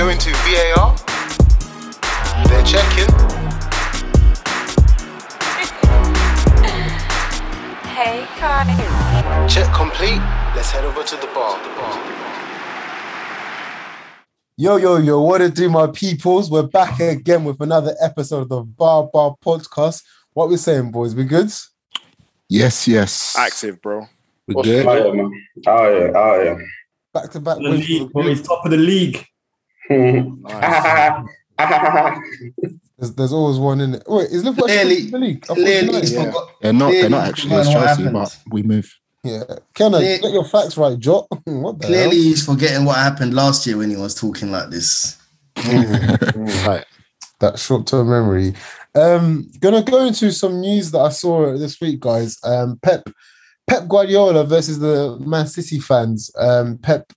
[0.00, 0.96] going to VAR.
[2.48, 3.12] They're checking.
[8.00, 9.46] Hey, Kai.
[9.46, 10.22] Check complete.
[10.56, 11.62] Let's head over to the bar.
[11.62, 11.92] The bar.
[14.56, 16.50] Yo, yo, yo, what it do, my peoples?
[16.50, 20.02] We're back again with another episode of the Bar Bar Podcast.
[20.32, 21.14] What we saying, boys?
[21.14, 21.52] We good?
[22.48, 23.36] Yes, yes.
[23.38, 24.06] Active, bro.
[24.48, 24.86] We're good.
[24.86, 25.30] Oh yeah, man.
[25.66, 26.58] Oh yeah, oh yeah.
[27.12, 29.26] Back to back The league, the bro, top of the league.
[32.98, 34.02] There's, there's always one in it.
[34.06, 35.42] Wait, is Liverpool actually Clearly- in the league?
[35.42, 36.24] Clearly, United- Yeah.
[36.24, 36.48] forgot.
[36.62, 36.90] They're not.
[36.92, 37.54] They're not actually.
[37.56, 38.52] It's forgotten what Chelsea, but happened.
[38.52, 38.94] we move.
[39.22, 39.42] Yeah,
[39.74, 41.26] Kenna, Clear- get your facts right, Jot.
[41.44, 45.16] what the Clearly, he's forgetting what happened last year when he was talking like this.
[45.56, 46.84] Right.
[47.40, 48.54] that short-term memory.
[48.94, 52.38] Um, gonna go into some news that I saw this week, guys.
[52.44, 53.02] Um, Pep,
[53.68, 56.30] Pep Guardiola versus the Man City fans.
[56.38, 57.12] Um, Pep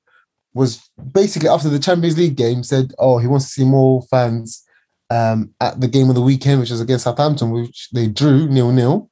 [0.53, 4.63] was basically after the Champions League game said, "Oh, he wants to see more fans
[5.09, 9.09] um, at the game of the weekend, which was against Southampton, which they drew nil-nil."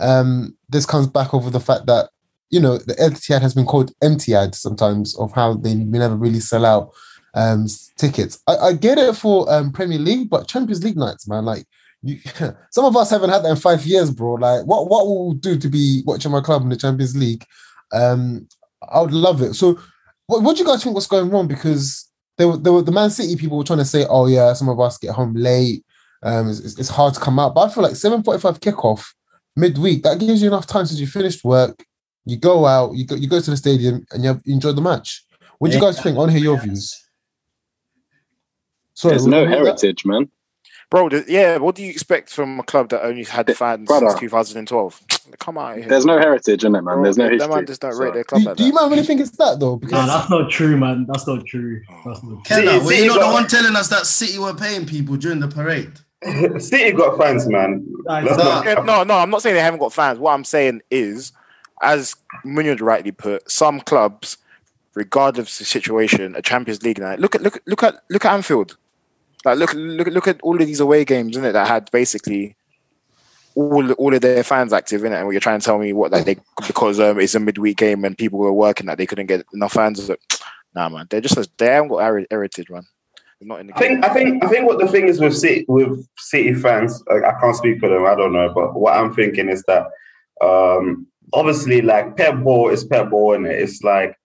[0.00, 2.10] Um, this comes back over the fact that
[2.50, 6.64] you know the Etihad has been called empty-ad sometimes of how they never really sell
[6.64, 6.92] out
[7.34, 8.40] um tickets.
[8.46, 11.64] I, I get it for um Premier League, but Champions League nights, man, like
[12.02, 12.18] you
[12.70, 14.34] some of us haven't had that in five years, bro.
[14.34, 17.44] Like what what will do to be watching my club in the Champions League?
[17.92, 18.46] Um
[18.88, 19.54] I would love it.
[19.54, 19.78] So
[20.26, 21.46] what, what do you guys think what's going wrong?
[21.48, 24.52] Because there were, there were the Man City people were trying to say, oh yeah,
[24.54, 25.84] some of us get home late.
[26.22, 27.54] Um it's, it's- it's hard to come out.
[27.54, 29.04] But I feel like 7:45 kickoff
[29.56, 31.84] midweek, that gives you enough time since you finished work.
[32.24, 34.72] You go out, you go you go to the stadium and you, have, you enjoy
[34.72, 35.24] the match.
[35.58, 36.16] What do you guys think?
[36.16, 37.00] I want to hear your views.
[38.94, 39.64] Sorry, There's no what was that?
[39.64, 40.30] heritage, man.
[40.90, 44.10] Bro, yeah, what do you expect from a club that only had fans brother.
[44.10, 45.00] since 2012?
[45.38, 45.88] Come out here.
[45.88, 46.94] There's no heritage in it, man.
[46.94, 47.54] Bro, There's no that history.
[47.54, 48.80] man just don't rate their club Do, like do you that.
[48.82, 49.72] man really think it's that though?
[49.72, 51.06] No, Because that's not true, man.
[51.08, 51.80] That's not true.
[51.90, 52.00] Oh.
[52.06, 52.42] That's not true.
[52.44, 54.86] Kenna, City- were City you not got- the one telling us that City were paying
[54.86, 55.92] people during the parade?
[56.60, 57.86] City got fans, man.
[58.04, 60.18] Like, Let's not- no, no, I'm not saying they haven't got fans.
[60.18, 61.32] What I'm saying is,
[61.82, 64.36] as Munoz rightly put, some clubs,
[64.94, 67.18] regardless of the situation, a Champions League night.
[67.18, 68.76] Look at look look at look at Anfield.
[69.44, 71.52] Like look look look at all of these away games, isn't it?
[71.52, 72.56] That had basically
[73.54, 76.12] all all of their fans active in it, and you're trying to tell me what
[76.12, 79.26] like they because um, it's a midweek game and people were working that they couldn't
[79.26, 80.10] get enough fans.
[80.76, 82.82] Nah, man, they're just they haven't got heri- heritage, man.
[83.40, 84.04] They're not in the I think.
[84.04, 87.38] I think I think what the thing is with City with City fans, like, I
[87.38, 89.86] can't speak for them, I don't know, but what I'm thinking is that
[90.44, 93.56] um obviously like Pep ball is Pep ball and it?
[93.60, 94.16] it's like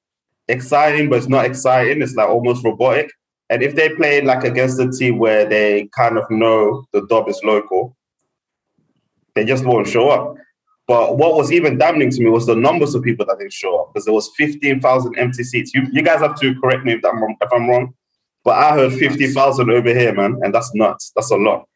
[0.48, 2.02] exciting, but it's not exciting.
[2.02, 3.12] It's like almost robotic.
[3.50, 7.28] And if they play like against a team where they kind of know the dub
[7.30, 7.96] is local,
[9.36, 10.36] they just won't show up.
[10.88, 13.80] But what was even damning to me was the numbers of people that didn't show
[13.80, 15.72] up because there was 15,000 empty seats.
[15.74, 17.94] You, you guys have to correct me if I'm, wrong- if I'm wrong.
[18.44, 20.40] But I heard 50,000 over here, man.
[20.42, 21.12] And that's nuts.
[21.16, 21.69] That's a lot.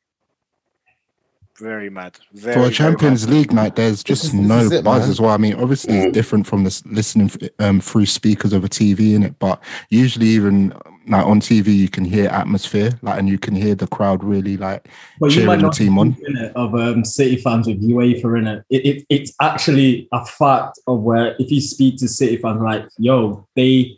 [1.60, 2.18] Very mad.
[2.34, 3.30] Very, For a Champions.
[3.30, 5.10] League night, there's just is- this no is it, buzz man.
[5.12, 5.30] as well.
[5.32, 6.06] I mean, obviously, Mm.
[6.06, 10.74] it's different from this listening um, through speakers over TV in it, but usually, even
[11.08, 14.58] like on TV, you can hear atmosphere, like, and you can hear the crowd really
[14.58, 14.88] like
[15.20, 16.18] But you cheering might the team on.
[16.56, 18.66] of um, City fans with UEFA in it.
[18.70, 19.06] It, it.
[19.10, 23.98] It's actually a fact of where if you speak to City fans, like yo, they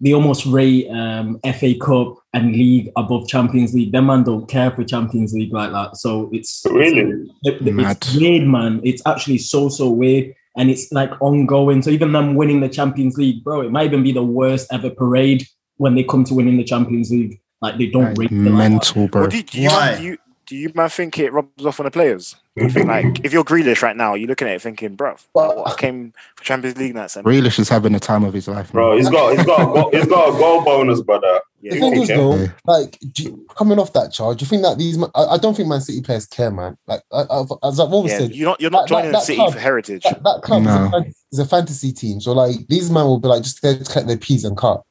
[0.00, 3.92] they almost rate um, FA Cup and League above Champions League.
[3.92, 5.96] Them man don't care for Champions League like that.
[5.96, 7.28] So it's Really?
[7.44, 7.96] it's, Mad.
[7.96, 8.80] it's weird, man.
[8.84, 10.34] It's actually so so weird.
[10.58, 11.82] And it's like ongoing.
[11.82, 14.90] So even them winning the Champions League, bro, it might even be the worst ever
[14.90, 15.46] parade
[15.76, 17.40] when they come to winning the Champions League.
[17.62, 18.50] Like they don't rate it like that.
[18.50, 19.22] mental, bro.
[19.22, 19.96] Well, do, do you Why?
[19.96, 22.36] do you do you man think it rubs off on the players?
[22.56, 25.74] Think like if you're Grealish right now, you're looking at it thinking, bro, Well- I
[25.74, 28.82] came for Champions League nights and Grealish is having the time of his life, man.
[28.82, 31.40] Bro, he's got he's got a goal, he's got a goal bonus, brother.
[31.60, 32.46] yeah, the thing is, though, Yeah.
[32.64, 34.96] like do you- coming off that charge, do you think that these?
[35.14, 36.78] I, I don't think Man City players care, man.
[36.86, 39.12] Like I, I've, as I've always yeah, said, you're not you're not That- that- joining
[39.12, 40.02] that City club- for heritage.
[40.04, 42.20] that, that club is, a fan- is a fantasy team.
[42.20, 44.82] So like these men will be like just there to collect their peas and cut.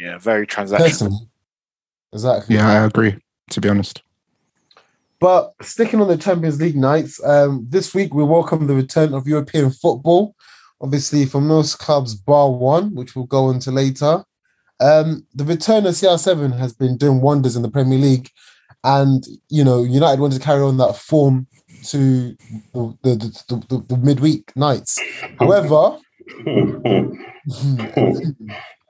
[0.00, 0.78] Yeah, very transactional.
[0.78, 1.18] Personally,
[2.14, 2.56] exactly.
[2.56, 3.16] Yeah, I agree.
[3.50, 4.00] To be honest,
[5.20, 9.28] But sticking on the Champions League nights, um, this week we welcome the return of
[9.28, 10.34] European football.
[10.80, 14.24] Obviously, for most clubs, bar one, which we'll go into later.
[14.80, 18.30] Um, the return of CR7 has been doing wonders in the Premier League,
[18.82, 21.46] and you know United want to carry on that form
[21.88, 22.34] to
[22.72, 24.98] the the, the, the, the midweek nights.
[25.38, 25.98] However,
[26.46, 27.12] You'll
[27.46, 28.06] get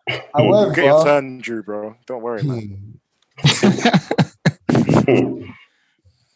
[0.07, 1.97] your however, turn, Drew, bro.
[2.07, 3.01] Don't worry, man.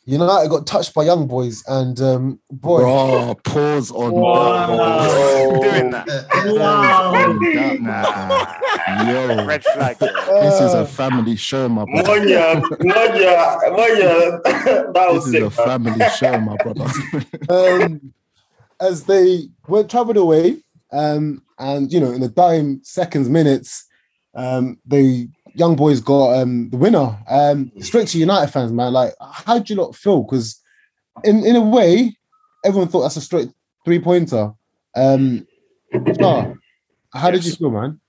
[0.07, 5.61] United got touched by young boys, and um, boy, Bro, pause on Wow.
[5.61, 6.07] Doing that.
[6.47, 7.13] Wow.
[7.13, 9.11] that, my.
[9.11, 9.97] Yo, Red flag.
[9.99, 12.21] this is a family show, my brother.
[12.21, 14.41] Monya, Monya, Monya.
[14.95, 15.67] That was This is a sick.
[15.67, 15.95] man.
[15.95, 16.91] family show, my brother.
[17.85, 18.13] um,
[18.81, 20.59] as they went traveled away,
[20.93, 23.87] um, and you know, in the dying seconds, minutes,
[24.35, 27.17] um, the young boys got um, the winner.
[27.29, 28.93] Um, straight to United fans, man.
[28.93, 30.23] Like, how do you not feel?
[30.23, 30.61] Because
[31.25, 32.17] in in a way,
[32.65, 33.51] everyone thought that's a straight
[33.85, 34.53] three pointer.
[34.97, 35.47] Um,
[36.19, 36.55] Char,
[37.13, 37.59] how did you Yes.
[37.59, 38.01] feel, man?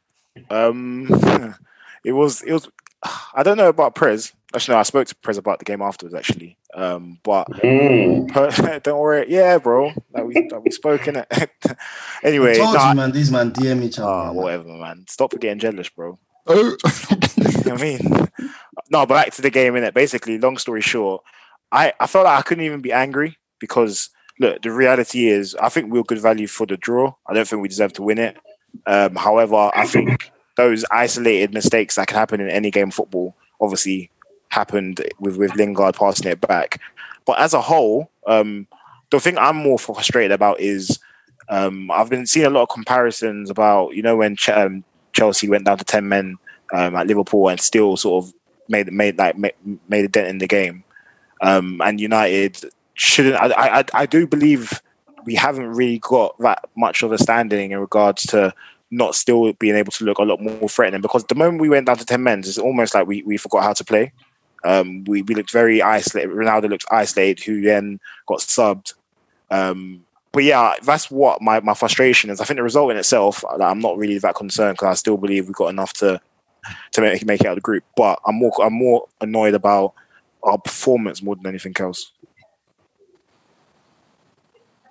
[0.49, 1.07] Um,
[2.03, 2.69] it was it was.
[3.35, 4.33] I don't know about Prez.
[4.55, 6.15] Actually, no, I spoke to Prez about the game afterwards.
[6.15, 8.33] Actually, um, but Mm.
[8.33, 9.25] but don't worry.
[9.29, 11.27] Yeah, bro, that we that we spoke in it.
[12.23, 13.11] anyway, I told nah, you, man.
[13.11, 14.09] These man DM each other.
[14.09, 14.35] ah, man.
[14.35, 15.05] whatever, man.
[15.07, 16.17] Stop getting jealous, bro.
[16.47, 16.75] Oh,
[17.37, 17.99] You know I mean?
[18.91, 19.93] No, but back to the game, in it.
[19.93, 21.23] Basically, long story short,
[21.71, 24.09] I, I felt like I couldn't even be angry because
[24.39, 27.13] look, the reality is I think we were good value for the draw.
[27.27, 28.37] I don't think we deserve to win it.
[28.85, 33.35] Um, however, I think those isolated mistakes that can happen in any game of football
[33.59, 34.11] obviously
[34.49, 36.79] happened with, with Lingard passing it back.
[37.25, 38.67] But as a whole, um,
[39.09, 40.99] the thing I'm more frustrated about is
[41.49, 44.83] um, I've been seeing a lot of comparisons about, you know, when Ch- um,
[45.15, 46.37] Chelsea went down to 10 men
[46.73, 48.33] um, at Liverpool and still sort of
[48.67, 49.53] made made like made,
[49.91, 50.83] a dent in the game.
[51.41, 52.59] Um, and United
[52.93, 53.35] shouldn't.
[53.35, 54.81] I, I I do believe
[55.25, 58.53] we haven't really got that much of a standing in regards to
[58.91, 61.01] not still being able to look a lot more threatening.
[61.01, 63.63] Because the moment we went down to ten men, it's almost like we, we forgot
[63.63, 64.11] how to play.
[64.63, 66.31] Um, we we looked very isolated.
[66.31, 68.93] Ronaldo looked isolated, who then got subbed.
[69.51, 70.04] Um,
[70.35, 72.41] but yeah, that's what my, my frustration is.
[72.41, 75.15] I think the result in itself, like, I'm not really that concerned because I still
[75.15, 76.19] believe we've got enough to
[76.91, 77.85] to make, make it out of the group.
[77.95, 79.93] But I'm more I'm more annoyed about
[80.43, 82.11] our performance more than anything else.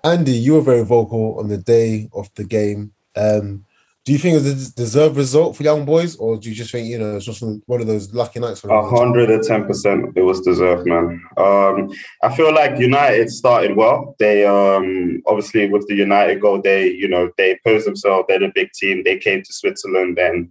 [0.02, 2.94] Andy, you were very vocal on the day of the game.
[3.14, 3.66] Um,
[4.04, 6.70] do you think it was a deserved result for young boys, or do you just
[6.70, 10.12] think you know it's just one of those lucky nights A hundred and ten percent,
[10.14, 11.22] it was deserved, man.
[11.38, 11.90] Um,
[12.22, 14.14] I feel like United started well.
[14.18, 18.26] They um, obviously with the United goal, they you know they posed themselves.
[18.28, 19.02] They're the big team.
[19.04, 20.50] They came to Switzerland and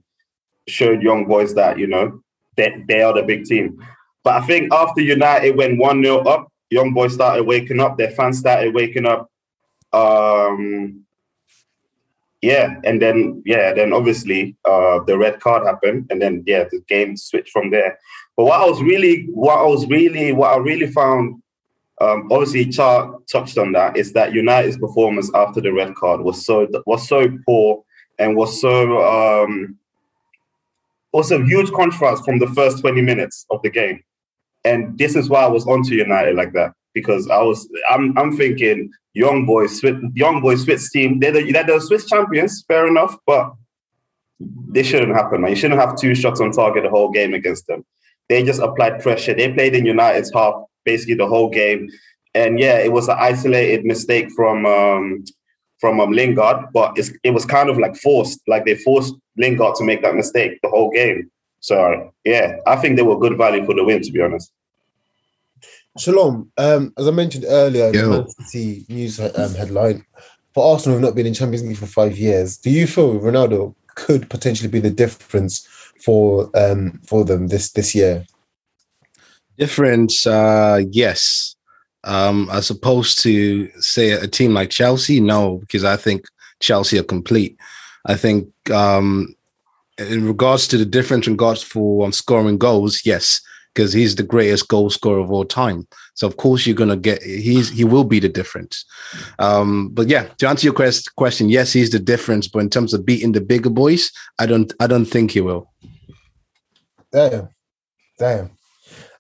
[0.68, 2.22] showed young boys that you know
[2.58, 3.78] that they are the big team.
[4.24, 7.98] But I think after United went one 0 up, young boys started waking up.
[8.00, 9.30] Their fans started waking up.
[9.92, 11.03] Um,
[12.44, 16.82] yeah, and then yeah, then obviously uh, the red card happened, and then yeah, the
[16.90, 17.98] game switched from there.
[18.36, 21.42] But what I was really, what I was really, what I really found,
[22.02, 26.46] um, obviously, Char touched on that, is that United's performance after the red card was
[26.46, 27.82] so was so poor
[28.20, 29.78] and was so um,
[31.14, 34.04] was a huge contrast from the first twenty minutes of the game,
[34.66, 38.36] and this is why I was onto United like that because I was, I'm, I'm
[38.36, 42.88] thinking young boys, Swiss, young boys, Swiss team, they're the, they're the Swiss champions, fair
[42.88, 43.54] enough, but
[44.40, 45.52] this shouldn't happen, man.
[45.52, 47.86] You shouldn't have two shots on target the whole game against them.
[48.30, 49.34] They just applied pressure.
[49.34, 50.56] They played in United's half
[50.86, 51.90] basically the whole game.
[52.34, 55.24] And yeah, it was an isolated mistake from um,
[55.80, 58.40] from um, Lingard, but it was kind of like forced.
[58.48, 61.30] Like they forced Lingard to make that mistake the whole game.
[61.60, 64.52] So yeah, I think they were good value for the win, to be honest.
[65.98, 66.52] Shalom.
[66.58, 70.04] Um, as I mentioned earlier, in the Man City news um, headline
[70.54, 72.58] for Arsenal have not been in Champions League for five years.
[72.58, 75.68] Do you feel Ronaldo could potentially be the difference
[76.04, 78.26] for um for them this this year?
[79.58, 81.56] Difference, uh, yes.
[82.06, 86.26] Um, as opposed to say a team like Chelsea, no, because I think
[86.60, 87.56] Chelsea are complete.
[88.06, 89.36] I think um,
[90.00, 93.42] in regards to the difference in regards for um, scoring goals, yes,
[93.74, 95.88] because he's the greatest goal scorer of all time.
[96.14, 98.86] So of course you're gonna get he's he will be the difference.
[99.40, 102.48] Um, but yeah, to answer your quest- question, yes, he's the difference.
[102.48, 105.72] But in terms of beating the bigger boys, I don't I don't think he will.
[107.12, 107.50] Damn,
[108.20, 108.52] damn.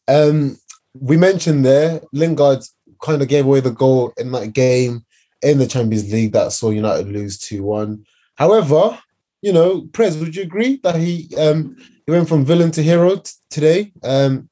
[0.07, 0.57] Um,
[0.99, 2.63] we mentioned there Lingard
[3.01, 5.05] kind of gave away the goal in that game
[5.41, 8.05] in the Champions League that saw United lose two one.
[8.35, 8.97] However,
[9.41, 13.17] you know, Prez, would you agree that he um he went from villain to hero
[13.17, 13.91] t- today?
[14.03, 14.49] Um,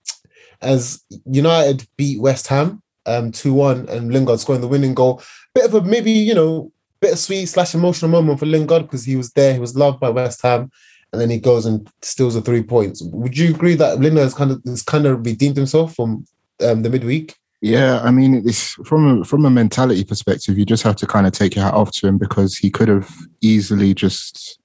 [0.62, 5.22] as United beat West Ham um two one and Lingard scoring the winning goal.
[5.56, 9.32] Bit of a maybe you know bittersweet slash emotional moment for Lingard because he was
[9.32, 10.70] there, he was loved by West Ham
[11.12, 13.02] and then he goes and steals the three points.
[13.02, 16.26] Would you agree that Lingard has kind of has kind of redeemed himself from
[16.62, 17.36] um, the midweek?
[17.62, 21.28] Yeah, I mean, it's from a, from a mentality perspective, you just have to kind
[21.28, 24.60] of take your hat off to him because he could have easily just,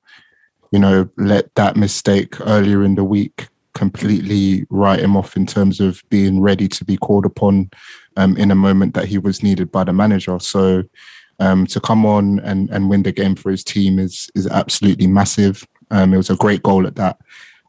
[0.73, 5.81] you know, let that mistake earlier in the week completely write him off in terms
[5.81, 7.71] of being ready to be called upon
[8.17, 10.39] um, in a moment that he was needed by the manager.
[10.39, 10.83] So
[11.39, 15.07] um, to come on and, and win the game for his team is is absolutely
[15.07, 15.67] massive.
[15.91, 17.19] Um, it was a great goal at that,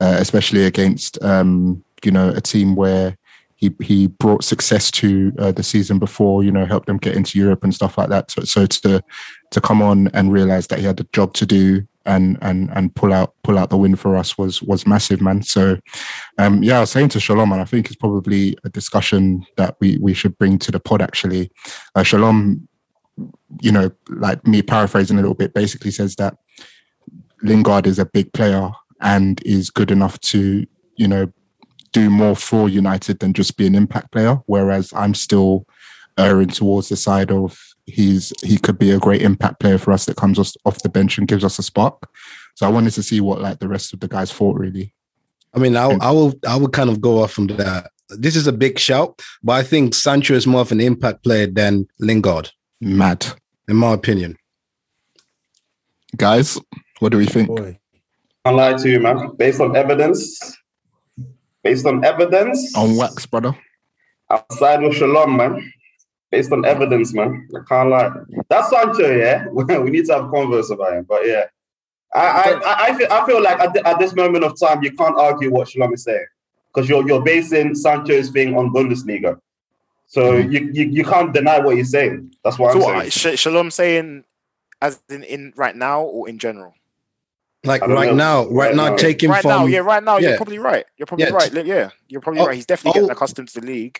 [0.01, 3.17] uh, especially against um, you know a team where
[3.55, 6.43] he he brought success to uh, the season before.
[6.43, 8.31] You know, helped them get into Europe and stuff like that.
[8.31, 9.03] So, so to
[9.51, 12.95] to come on and realize that he had a job to do and and and
[12.95, 15.43] pull out pull out the win for us was was massive, man.
[15.43, 15.77] So,
[16.37, 19.75] um, yeah, I was saying to Shalom, and I think it's probably a discussion that
[19.79, 21.01] we we should bring to the pod.
[21.01, 21.51] Actually,
[21.93, 22.67] uh, Shalom,
[23.61, 26.37] you know, like me paraphrasing a little bit, basically says that
[27.43, 28.71] Lingard is a big player
[29.01, 31.31] and is good enough to you know
[31.91, 34.39] do more for United than just be an impact player.
[34.45, 35.65] Whereas I'm still
[36.17, 40.05] erring towards the side of he's he could be a great impact player for us
[40.05, 42.09] that comes off, off the bench and gives us a spark.
[42.55, 44.93] So I wanted to see what like the rest of the guys thought really.
[45.53, 47.89] I mean, I, I will I will kind of go off from that.
[48.09, 51.47] This is a big shout, but I think Sancho is more of an impact player
[51.47, 52.51] than Lingard.
[52.79, 53.25] Mad,
[53.67, 54.37] in my opinion.
[56.15, 56.59] Guys,
[56.99, 57.47] what do we think?
[57.47, 57.79] Boy.
[58.45, 59.35] I'll lie to you, man.
[59.35, 60.39] Based on evidence,
[61.63, 63.57] based on evidence, on wax, brother.
[64.29, 65.73] Outside with Shalom, man.
[66.31, 67.47] Based on evidence, man.
[67.55, 68.11] I can't lie.
[68.49, 69.47] That's Sancho, yeah.
[69.51, 71.45] we need to have converse about him, but yeah.
[72.13, 75.17] I, I, I, feel, I feel like at, at this moment of time, you can't
[75.17, 76.25] argue what Shalom is saying
[76.73, 79.39] because you're, you're basing Sancho's thing on Bundesliga.
[80.07, 80.51] So mm-hmm.
[80.51, 82.33] you, you, you can't deny what he's saying.
[82.43, 83.35] That's what so I'm saying.
[83.35, 84.23] Sh- Shalom saying
[84.81, 86.73] as in, in right now or in general?
[87.63, 90.29] Like right now, right, right now, now, taking right from now, yeah, right now, yeah.
[90.29, 90.85] you're probably right.
[90.97, 91.31] You're probably yeah.
[91.31, 91.65] right.
[91.65, 92.55] Yeah, you're probably oh, right.
[92.55, 93.99] He's definitely oh, getting accustomed to the league.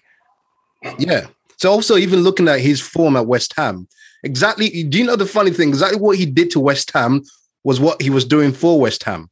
[1.00, 1.28] Yeah.
[1.58, 3.88] So also even looking at his form at West Ham,
[4.24, 4.84] exactly.
[4.84, 5.70] Do you know the funny thing?
[5.70, 7.24] Exactly what he did to West Ham
[7.64, 9.30] was what he was doing for West Ham.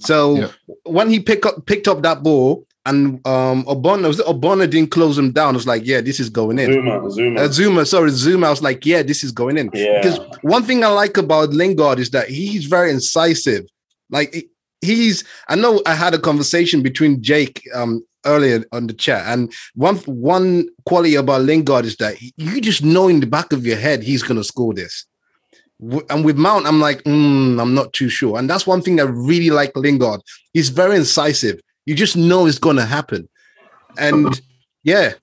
[0.00, 0.48] So yeah.
[0.84, 4.90] when he picked up picked up that ball, and um Ogbonna was it Ogbonna didn't
[4.90, 5.54] close him down.
[5.54, 6.70] I was like, yeah, this is going in.
[6.70, 7.86] Zouma, Zouma, uh, Zouma.
[7.86, 8.46] Sorry, Zouma.
[8.46, 9.70] I was like, yeah, this is going in.
[9.72, 10.00] Yeah.
[10.02, 13.64] Because one thing I like about Lingard is that he's very incisive.
[14.10, 14.48] Like
[14.80, 15.24] he's.
[15.48, 19.96] I know I had a conversation between Jake um earlier on the chat, and one
[20.06, 24.02] one quality about Lingard is that you just know in the back of your head
[24.02, 25.06] he's going to score this.
[26.08, 28.38] And with Mount, I'm like, mm, I'm not too sure.
[28.38, 30.20] And that's one thing I really like Lingard.
[30.52, 33.28] He's very incisive you just know it's going to happen,
[33.98, 34.40] and
[34.82, 35.14] yeah,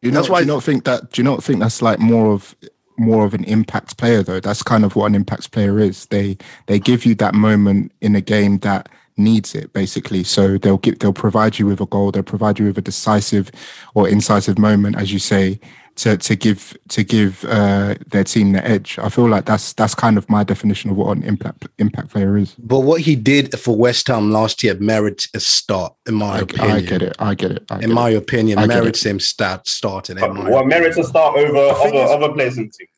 [0.00, 0.40] you know, that's why.
[0.40, 1.12] Do you not think that?
[1.12, 2.54] Do you not think that's like more of
[2.98, 4.40] more of an impact player though?
[4.40, 6.06] That's kind of what an impact player is.
[6.06, 10.78] They they give you that moment in a game that needs it basically so they'll
[10.78, 13.50] give they'll provide you with a goal they'll provide you with a decisive
[13.94, 15.58] or incisive moment as you say
[15.96, 18.98] to to give to give uh, their team the edge.
[18.98, 22.36] I feel like that's that's kind of my definition of what an impact impact player
[22.36, 22.54] is.
[22.58, 26.38] But what he did for West Ham last year merits a start, in my I,
[26.40, 26.70] opinion.
[26.70, 27.16] I get it.
[27.18, 27.64] I get it.
[27.70, 28.16] I get in my it.
[28.16, 30.18] opinion, I merits him start starting.
[30.18, 32.88] What well, merits a start over other other players in the team.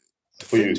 [0.41, 0.77] For you,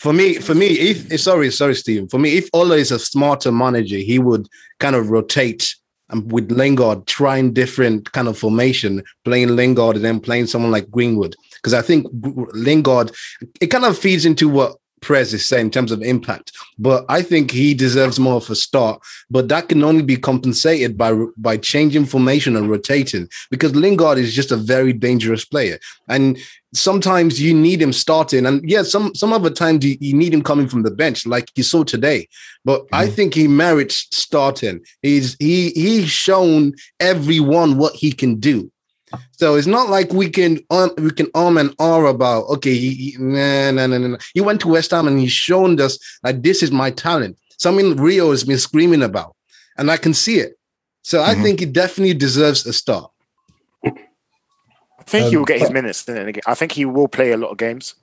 [0.00, 2.08] for me, for me, if sorry, sorry, Stephen.
[2.08, 4.48] For me, if Ole is a smarter manager, he would
[4.80, 5.74] kind of rotate
[6.10, 10.90] and with Lingard trying different kind of formation, playing Lingard and then playing someone like
[10.90, 11.36] Greenwood.
[11.54, 12.06] Because I think
[12.52, 13.14] Lingard
[13.60, 17.22] it kind of feeds into what Prez is saying in terms of impact, but I
[17.22, 19.00] think he deserves more of a start.
[19.30, 23.28] But that can only be compensated by by changing formation and rotating.
[23.50, 26.38] Because Lingard is just a very dangerous player, and
[26.74, 30.42] sometimes you need him starting, and yeah, some some other times you, you need him
[30.42, 32.28] coming from the bench, like you saw today.
[32.64, 32.94] But mm-hmm.
[32.94, 34.80] I think he merits starting.
[35.02, 38.70] He's he he's shown everyone what he can do.
[39.32, 43.16] So it's not like we can um, we can arm and R about okay, he,
[43.18, 44.18] nah, nah, nah, nah.
[44.34, 47.38] he went to West Ham and he's shown us that this is my talent.
[47.58, 49.34] Something Rio has been screaming about,
[49.76, 50.58] and I can see it.
[51.02, 51.30] So mm-hmm.
[51.30, 53.10] I think he definitely deserves a start.
[55.08, 56.34] I think um, he will get his minutes in.
[56.46, 57.94] I think he will play a lot of games.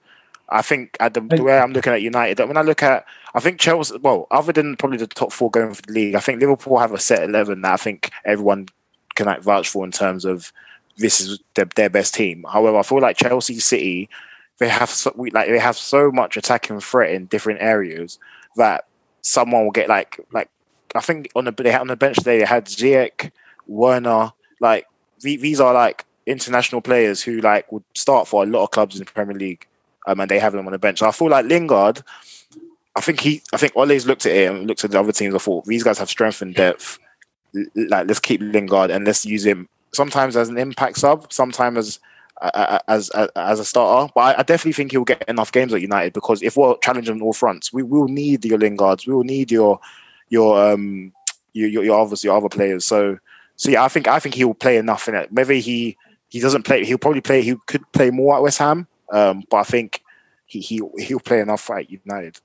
[0.50, 3.40] I think at the, the way I'm looking at United, when I look at, I
[3.40, 6.42] think Chelsea, well, other than probably the top four going for the league, I think
[6.42, 8.70] Liverpool have a set 11 that I think everyone
[9.14, 10.52] can like vouch for in terms of
[10.98, 12.44] this is their, their best team.
[12.52, 14.10] However, I feel like Chelsea City,
[14.58, 18.18] they have so, we, like they have so much attacking threat in different areas
[18.56, 18.88] that
[19.22, 20.50] someone will get like like
[20.96, 23.32] I think on the they had on the bench today they had Ziyech,
[23.68, 24.88] Werner, like
[25.22, 29.06] these are like international players who like would start for a lot of clubs in
[29.06, 29.68] the Premier League,
[30.08, 31.00] um, and they have them on the bench.
[31.00, 32.04] So I feel like Lingard.
[32.98, 35.36] I think he, I think Ole's looked at it and looked at the other teams.
[35.36, 36.98] I thought these guys have strength and depth.
[37.76, 42.00] Like, let's keep Lingard and let's use him sometimes as an impact sub, sometimes as
[42.88, 44.12] as, as a starter.
[44.14, 47.22] But I, I, definitely think he'll get enough games at United because if we're challenging
[47.22, 49.80] all fronts, we will need your Lingards, we will need your
[50.30, 51.14] your um
[51.54, 52.86] your your, your obviously your other players.
[52.86, 53.18] So
[53.56, 55.32] so yeah, I think I think he will play enough in it.
[55.32, 55.98] Maybe he
[56.36, 56.84] he doesn't play.
[56.84, 57.42] He'll probably play.
[57.42, 60.02] He could play more at West Ham, um, but I think
[60.46, 62.38] he he he'll play enough at United.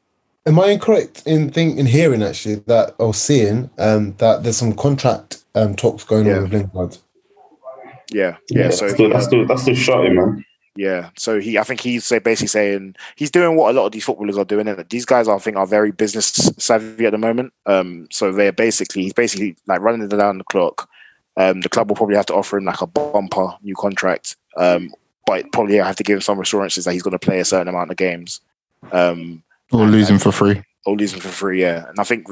[0.47, 4.75] Am I incorrect in think in hearing actually that or seeing um, that there's some
[4.75, 6.37] contract um, talks going Yeah.
[6.37, 6.99] on with Lingard?
[8.12, 8.62] Yeah, yeah.
[8.64, 10.44] Yeah, so that's still, he, that's still that's still shocking, man.
[10.76, 13.92] Yeah, so he, I think he's say- basically saying he's doing what a lot of
[13.92, 16.26] these footballers are doing, and these guys, I think, are very business
[16.59, 17.52] savvy at the moment.
[17.66, 20.88] Um, so they're basically he's basically like running it down the clock.
[21.37, 24.92] Um, the club will probably have to offer him like a bumper new contract, um,
[25.26, 27.68] but probably have to give him some assurances that he's going to play a certain
[27.68, 28.40] amount of games,
[28.92, 30.62] um, Or losing for free.
[30.87, 31.62] or lose him for free.
[31.62, 32.26] Yeah, and I think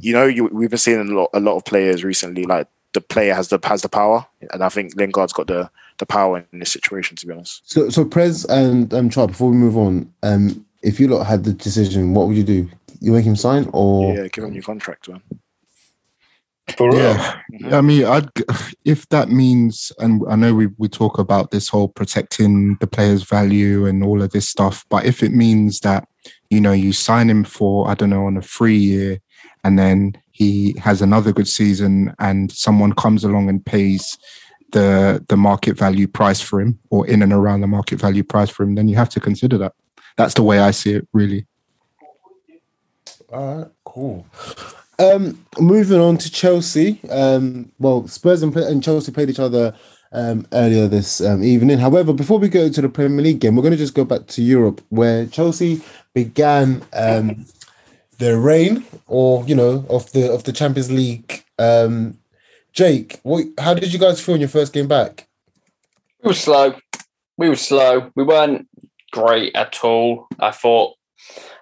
[0.00, 2.44] you know you, we've been seeing a lot a lot of players recently.
[2.44, 6.06] Like the player has the has the power, and I think Lingard's got the the
[6.06, 7.16] power in this situation.
[7.16, 7.68] To be honest.
[7.68, 11.44] So, so Prez and um, Char, before we move on, um, if you lot had
[11.44, 12.68] the decision, what would you do?
[13.00, 15.20] You make him sign, or Yeah, give him a new contract, man.
[16.76, 16.98] For real.
[16.98, 17.74] Yeah, mm-hmm.
[17.74, 18.28] I mean, I'd
[18.84, 23.22] if that means, and I know we we talk about this whole protecting the player's
[23.22, 26.08] value and all of this stuff, but if it means that
[26.50, 29.20] you know you sign him for I don't know on a free year,
[29.62, 34.18] and then he has another good season, and someone comes along and pays
[34.72, 38.50] the the market value price for him, or in and around the market value price
[38.50, 39.72] for him, then you have to consider that.
[40.16, 41.46] That's the way I see it, really.
[43.32, 44.26] All right, cool.
[44.98, 47.00] Um, moving on to Chelsea.
[47.10, 49.74] Um, well, Spurs and, and Chelsea played each other
[50.12, 51.78] um, earlier this um, evening.
[51.78, 54.26] However, before we go to the Premier League game, we're going to just go back
[54.28, 55.82] to Europe, where Chelsea
[56.14, 57.46] began um,
[58.18, 61.44] their reign, or you know, of the of the Champions League.
[61.58, 62.18] Um,
[62.72, 63.44] Jake, what?
[63.58, 65.28] How did you guys feel in your first game back?
[66.22, 66.74] We were slow.
[67.36, 68.10] We were slow.
[68.14, 68.66] We weren't
[69.12, 70.26] great at all.
[70.38, 70.94] I thought,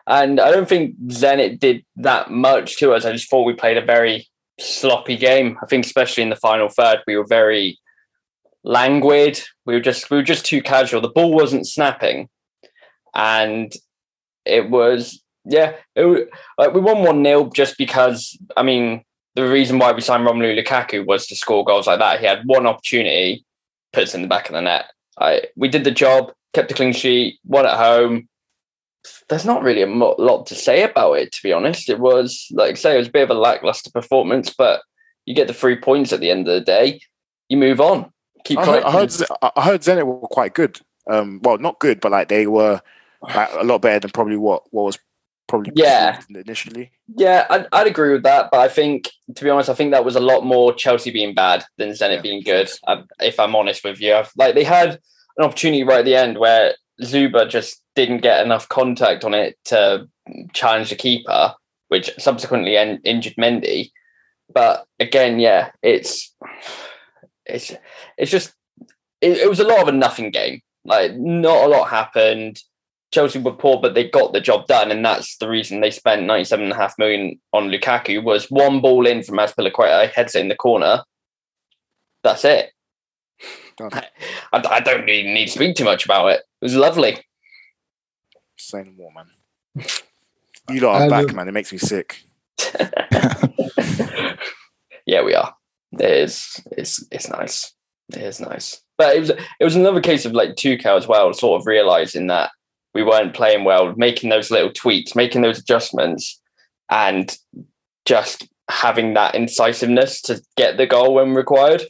[0.07, 3.05] and I don't think Zenit did that much to us.
[3.05, 4.29] I just thought we played a very
[4.61, 5.59] sloppy game.
[5.63, 7.79] I think, especially in the final third, we were very
[8.63, 9.43] languid.
[9.67, 11.01] We were just we were just too casual.
[11.01, 12.29] The ball wasn't snapping,
[13.15, 13.73] and
[14.45, 15.75] it was yeah.
[15.95, 18.37] It, wa- like we won one 0 just because.
[18.57, 22.21] I mean, the reason why we signed Romelu Lukaku was to score goals like that.
[22.21, 23.45] He had one opportunity,
[23.93, 24.87] puts in the back of the net.
[25.19, 28.29] I we did the job, kept a clean sheet, won at home.
[29.29, 31.89] There's not really a lot to say about it, to be honest.
[31.89, 34.83] It was like I say, it was a bit of a lackluster performance, but
[35.27, 37.01] you get the three points at the end of the day.
[37.49, 38.13] You move on.
[38.45, 39.13] Keep I heard, I heard
[39.57, 40.81] I heard Zenit were quite good.
[41.11, 42.81] Um, well, not good, but like they were
[43.23, 44.99] like, a lot better than probably what what was
[45.47, 46.21] probably Yeah.
[46.35, 46.91] initially.
[47.17, 48.51] Yeah, I'd, I'd agree with that.
[48.51, 51.35] But I think, to be honest, I think that was a lot more Chelsea being
[51.35, 52.71] bad than Zenit being good.
[53.21, 54.99] If I'm honest with you, I've, like they had
[55.37, 59.59] an opportunity right at the end where Dzyuba just didn't get enough contact on it
[59.67, 60.09] to
[60.53, 61.55] challenge the keeper,
[61.89, 63.91] which subsequently en- injured Mendy.
[64.53, 66.35] But again, yeah, it's
[67.47, 67.73] it's
[68.17, 68.53] it's just
[69.21, 70.61] it, it was a lot of a nothing game.
[70.85, 72.61] Like not a lot happened.
[73.13, 76.25] Chelsea were poor, but they got the job done, and that's the reason they spent
[76.25, 78.23] ninety-seven and a half million on Lukaku.
[78.23, 81.03] Was one ball in from Azpilicueta, heads it in the corner.
[82.23, 82.71] That's it.
[83.81, 84.05] I,
[84.53, 86.43] I don't really need to speak too much about it.
[86.65, 87.19] It was lovely.
[88.57, 89.87] Say no more, man.
[90.71, 91.47] You lot are And, back, um, man.
[91.47, 92.23] It makes me sick.
[95.05, 95.55] yeah, we are.
[95.93, 96.63] It is.
[96.73, 97.71] It's it's nice.
[98.15, 98.81] It is nice.
[98.97, 102.29] But it was it was another case of like Tuchel as well, sort of realizing
[102.29, 102.51] that
[102.95, 106.41] we weren't playing well, making those little tweaks, making those adjustments,
[106.91, 107.37] and
[108.07, 111.83] just having that incisiveness to get the goal when required.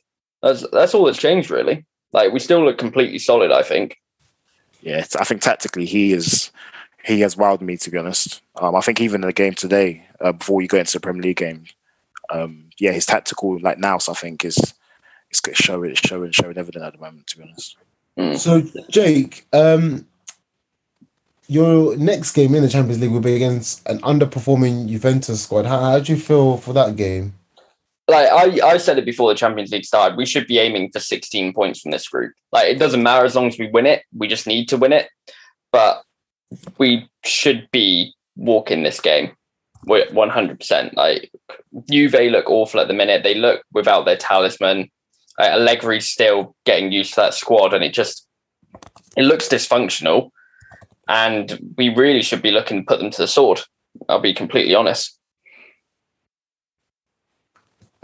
[0.43, 1.87] That's that's all that's changed really.
[2.13, 3.99] Like we still look completely solid, I think.
[4.85, 6.51] Yeah, I think tactically he is
[7.05, 8.43] he has wowed me to be honest.
[8.57, 11.23] Um, I think even in the game today, uh, before you go into the Premier
[11.23, 11.65] League game,
[12.31, 14.59] um, yeah, his tactical like nous I think is
[15.31, 17.27] it's it's showing it's showing showing evident at the moment.
[17.29, 17.77] To be honest,
[18.19, 18.39] Mm.
[18.39, 20.07] So, Jake, um,
[21.49, 25.67] your next game in the Champions League will be against an underperforming Juventus squad.
[25.67, 27.35] How, how do you feel for that game?
[28.09, 31.01] Like I, I said it before the Champions League started, we should be aiming for
[31.01, 32.35] 16 points from this group.
[32.53, 34.03] Like it doesn't matter as long as we win it.
[34.17, 35.09] We just need to win it.
[35.73, 36.03] But
[36.79, 39.33] we should be walking this game.
[39.87, 40.95] We're 100%.
[40.95, 41.31] Like
[41.91, 43.23] Juve look awful at the minute.
[43.23, 44.91] They look without their talisman.
[45.41, 48.27] Allegri's still getting used to that squad, and it just
[49.17, 50.31] it looks dysfunctional.
[51.09, 53.61] And we really should be looking to put them to the sword.
[54.09, 55.19] I'll be completely honest.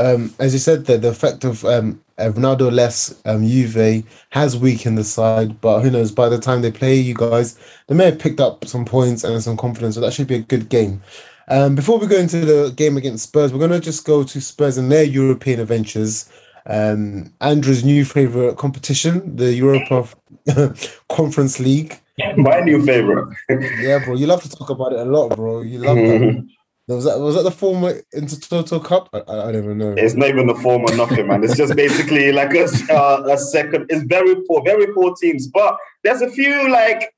[0.00, 4.96] Um, as you said, that the effect of um, Ronaldo less um, Juve has weakened
[4.96, 6.10] the side, but who knows?
[6.10, 9.42] By the time they play you guys, they may have picked up some points and
[9.42, 11.02] some confidence, so that should be a good game.
[11.48, 14.40] Um, before we go into the game against Spurs, we're going to just go to
[14.40, 16.30] Spurs and their European adventures.
[16.64, 20.08] Um, Andrew's new favorite competition, the Europa
[21.08, 22.00] Conference League.
[22.36, 23.36] My new favorite.
[23.80, 25.62] Yeah, bro, you love to talk about it a lot, bro.
[25.62, 26.48] You love that.
[26.94, 29.08] Was that was that the former Intertoto Cup?
[29.12, 29.94] I, I, don't even know.
[29.96, 31.44] It's not even the former nothing, man.
[31.44, 33.86] It's just basically like a, uh, a second.
[33.90, 35.46] It's very poor, very poor teams.
[35.46, 37.14] But there's a few like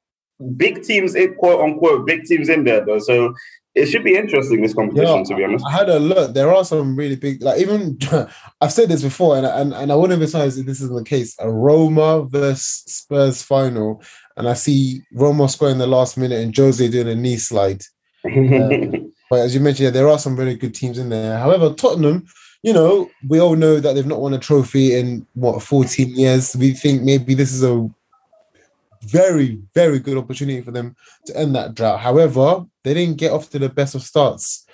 [0.56, 2.98] big teams, in quote unquote, big teams in there though.
[2.98, 3.35] So
[3.74, 5.64] it should be interesting this competition, Yeah, to be honest.
[5.66, 6.35] I had a look.
[6.35, 7.98] There are some really big, like even
[8.61, 11.35] I've said this before, and and, and I wouldn't emphasize if this isn't the case.
[11.38, 14.02] A Roma versus Spurs final,
[14.37, 17.82] and I see Roma scoring the last minute and Jose doing a knee slide.
[18.24, 21.38] Um, but as you mentioned, yeah, there are some very good teams in there.
[21.38, 22.27] However, Tottenham,
[22.62, 26.55] you know, we all know that they've not won a trophy in what 14 years.
[26.55, 27.88] We think maybe this is a
[29.05, 32.01] very, very good opportunity for them to end that drought.
[32.01, 34.66] However, they didn't get off to the best of starts.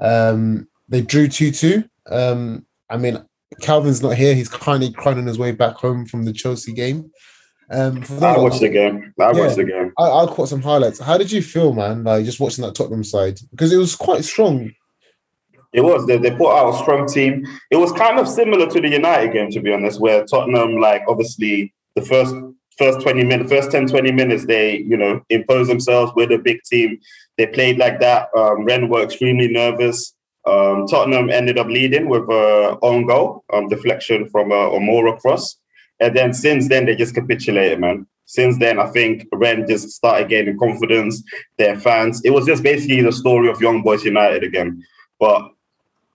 [0.00, 1.84] Um, they drew 2 2.
[2.10, 3.22] Um, I mean,
[3.60, 4.34] Calvin's not here.
[4.34, 7.10] He's kindly crying on his way back home from the Chelsea game.
[7.70, 9.12] Um, I watched the game.
[9.20, 9.40] I Yeah.
[9.40, 9.92] watched the game.
[9.98, 11.00] I, I caught some highlights.
[11.00, 12.04] How did you feel, man?
[12.04, 14.70] Like just watching that Tottenham side because it was quite strong.
[15.72, 16.06] It was.
[16.06, 17.44] They, they put out a strong team.
[17.70, 21.02] It was kind of similar to the United game, to be honest, where Tottenham, like,
[21.08, 22.34] obviously, the first
[22.78, 26.60] first 20 minutes, first 10, 20 minutes, they, you know, impose themselves with a big
[26.70, 26.98] team.
[27.38, 28.28] They played like that.
[28.36, 30.14] Um, Rennes were extremely nervous.
[30.46, 35.56] Um, Tottenham ended up leading with a own goal, um, deflection from a Omora cross.
[36.00, 38.06] And then since then, they just capitulated, man.
[38.26, 41.22] Since then, I think Rennes just started gaining confidence,
[41.58, 42.20] their fans.
[42.24, 44.82] It was just basically the story of Young Boys United again.
[45.20, 45.48] But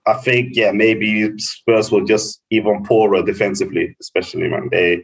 [0.06, 4.68] I think, yeah, maybe Spurs were just even poorer defensively, especially, man.
[4.70, 5.02] They,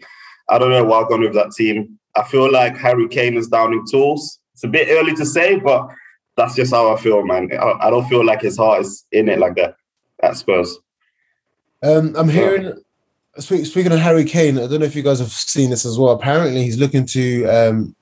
[0.50, 1.98] I don't know what I've gone with that team.
[2.16, 4.38] I feel like Harry Kane is down in tools.
[4.52, 5.88] It's a bit early to say, but
[6.36, 7.50] that's just how I feel, man.
[7.52, 9.76] I, I don't feel like his heart is in it like that
[10.22, 10.76] at Spurs.
[11.82, 12.74] Um, I'm hearing.
[13.38, 15.98] Speak, speaking of Harry Kane, I don't know if you guys have seen this as
[15.98, 16.10] well.
[16.10, 17.94] Apparently, he's looking to um,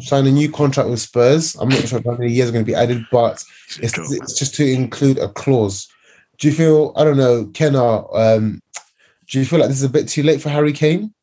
[0.00, 1.54] sign a new contract with Spurs.
[1.56, 3.42] I'm not sure how many years are going to be added, but
[3.80, 5.88] it's, it's just to include a clause.
[6.38, 6.92] Do you feel?
[6.96, 8.06] I don't know, Kenna.
[8.12, 8.60] Um,
[9.28, 11.14] do you feel like this is a bit too late for Harry Kane?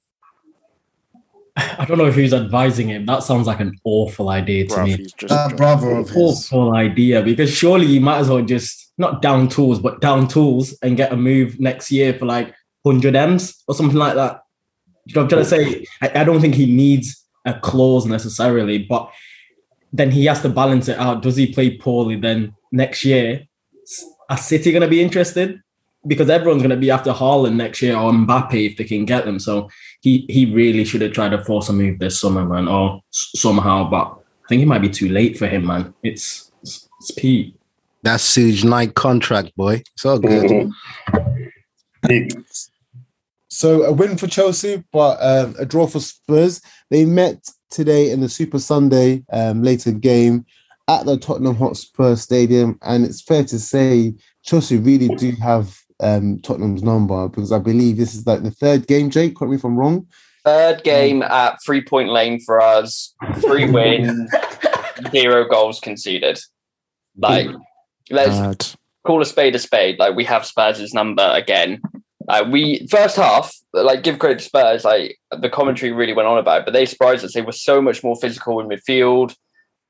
[1.57, 3.05] I don't know if he's advising him.
[3.05, 4.95] That sounds like an awful idea to Bruv, me.
[4.97, 6.17] he's just That brother of his.
[6.17, 10.73] awful idea because surely you might as well just not down tools, but down tools
[10.81, 14.43] and get a move next year for like 100 M's or something like that.
[15.05, 15.85] You know I'm trying to say?
[16.01, 19.09] I, I don't think he needs a clause necessarily, but
[19.93, 21.21] then he has to balance it out.
[21.21, 23.41] Does he play poorly then next year?
[23.83, 25.59] s- Are City going to be interested?
[26.07, 29.25] Because everyone's going to be after Haaland next year or Mbappe if they can get
[29.25, 29.37] them.
[29.39, 29.69] So
[30.01, 33.31] he he really should have tried to force a move this summer, man, or s-
[33.35, 33.87] somehow.
[33.89, 34.05] But
[34.45, 35.93] I think it might be too late for him, man.
[36.03, 37.55] It's it's, it's Pete.
[38.03, 39.83] That's Suge Knight contract, boy.
[39.93, 40.71] It's all good.
[43.61, 46.61] He- So a win for Chelsea, but um, a draw for Spurs.
[46.89, 50.45] They met today in the Super Sunday um, later game
[50.87, 56.39] at the Tottenham Hotspur Stadium, and it's fair to say Chelsea really do have um,
[56.39, 59.09] Tottenham's number because I believe this is like the third game.
[59.09, 60.07] Jake, correct me if I'm wrong.
[60.43, 63.13] Third game at three point lane for us.
[63.41, 64.33] Three wins,
[65.11, 66.39] zero goals conceded.
[67.17, 67.47] Like,
[68.09, 68.79] let's Bad.
[69.05, 69.99] call a spade a spade.
[69.99, 71.79] Like, we have Spurs' number again.
[72.27, 74.83] Like, we first half, like, give credit to Spurs.
[74.83, 77.33] Like, the commentary really went on about it, but they surprised us.
[77.33, 79.35] They were so much more physical in midfield.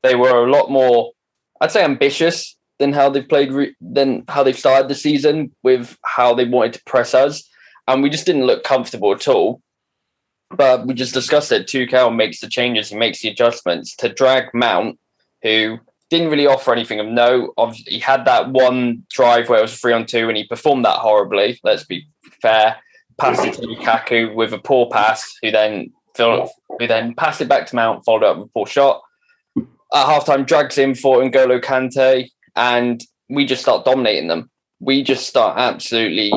[0.03, 1.11] They were a lot more,
[1.59, 5.97] I'd say, ambitious than how they've played, re- than how they've started the season with
[6.03, 7.47] how they wanted to press us,
[7.87, 9.61] and we just didn't look comfortable at all
[10.55, 11.67] but we just discussed it.
[11.67, 14.99] Tuchel makes the changes, he makes the adjustments to drag Mount,
[15.43, 17.53] who didn't really offer anything of note.
[17.57, 20.85] Obviously, he had that one drive where it was three on two, and he performed
[20.85, 21.59] that horribly.
[21.63, 22.07] Let's be
[22.41, 22.77] fair.
[23.19, 27.67] Passed it to Lukaku with a poor pass, who then who then passed it back
[27.67, 29.01] to Mount, followed up with a poor shot.
[29.57, 34.49] At halftime, drags in for N'Golo Kante, and we just start dominating them.
[34.79, 36.31] We just start absolutely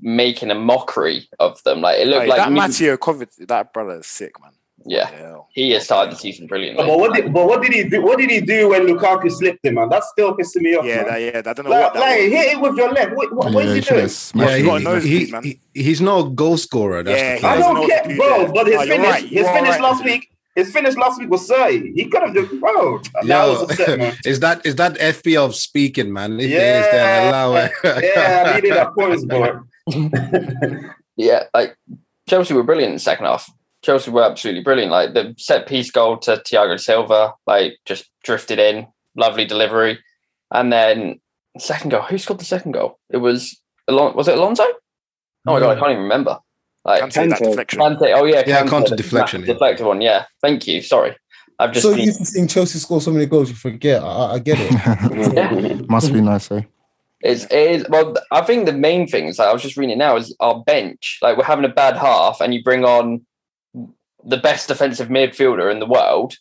[0.00, 1.80] making a mockery of them.
[1.80, 4.52] Like it looked Hey, like that me- Mateo Kovacic, that brother is sick, man.
[4.84, 5.48] Yeah, Hell.
[5.52, 6.84] he has started the season brilliantly.
[6.84, 8.02] but what did but what did he do?
[8.02, 9.88] What did he do when Lukaku slipped him, man?
[9.88, 10.84] That's still pissing me off.
[10.84, 11.06] Yeah, man.
[11.06, 12.32] that, yeah, I don't know like, what that like, was.
[12.32, 13.16] hit it with your left.
[13.16, 14.48] What, what, what Yeah, is he he doing?
[14.48, 14.66] Yeah, you it.
[14.66, 15.42] got a he, nosebleed, he, man.
[15.44, 17.02] he- he's not a goal scorer.
[17.02, 18.38] That's Yeah, the I don't know care, what do bro.
[18.44, 18.52] there.
[18.52, 19.80] But his No, you're finish, right, his finish right.
[19.80, 21.92] last week, his finish last week was 30.
[21.94, 23.00] He could have just, bro.
[23.24, 24.14] Now I was upset, man.
[24.26, 26.38] is that is that FPL speaking, man?
[26.40, 27.72] If it is, then Yeah, allow it.
[27.84, 29.52] yeah, I needed that points, boy.
[31.16, 31.76] Yeah, like
[32.28, 33.48] Chelsea were brilliant in the second half.
[33.82, 34.92] Chelsea were absolutely brilliant.
[34.92, 39.98] Like the set piece goal to Thiago Silva, like just drifted in, lovely delivery,
[40.52, 41.20] and then
[41.58, 42.02] second goal.
[42.02, 42.98] Who scored the second goal?
[43.10, 44.62] It was Alon- was it Alonso?
[44.64, 46.38] Oh my god, I can't even remember.
[46.84, 47.80] Like Kante, that deflection.
[47.80, 49.46] Kante, oh yeah, Yeah, Kante, counter the deflection, yeah.
[49.48, 50.00] deflected one.
[50.00, 50.80] Yeah, thank you.
[50.82, 51.16] Sorry,
[51.58, 54.02] I've just so been- used to seeing Chelsea score so many goals, you forget.
[54.02, 54.72] I, I- I get it.
[55.34, 55.80] yeah.
[55.88, 56.62] Must be nice, eh?
[57.20, 58.14] It's it is well.
[58.32, 60.60] I think the main thing is like I was just reading it now is our
[60.64, 61.18] bench.
[61.22, 63.24] Like we're having a bad half, and you bring on
[64.24, 66.34] the best defensive midfielder in the world,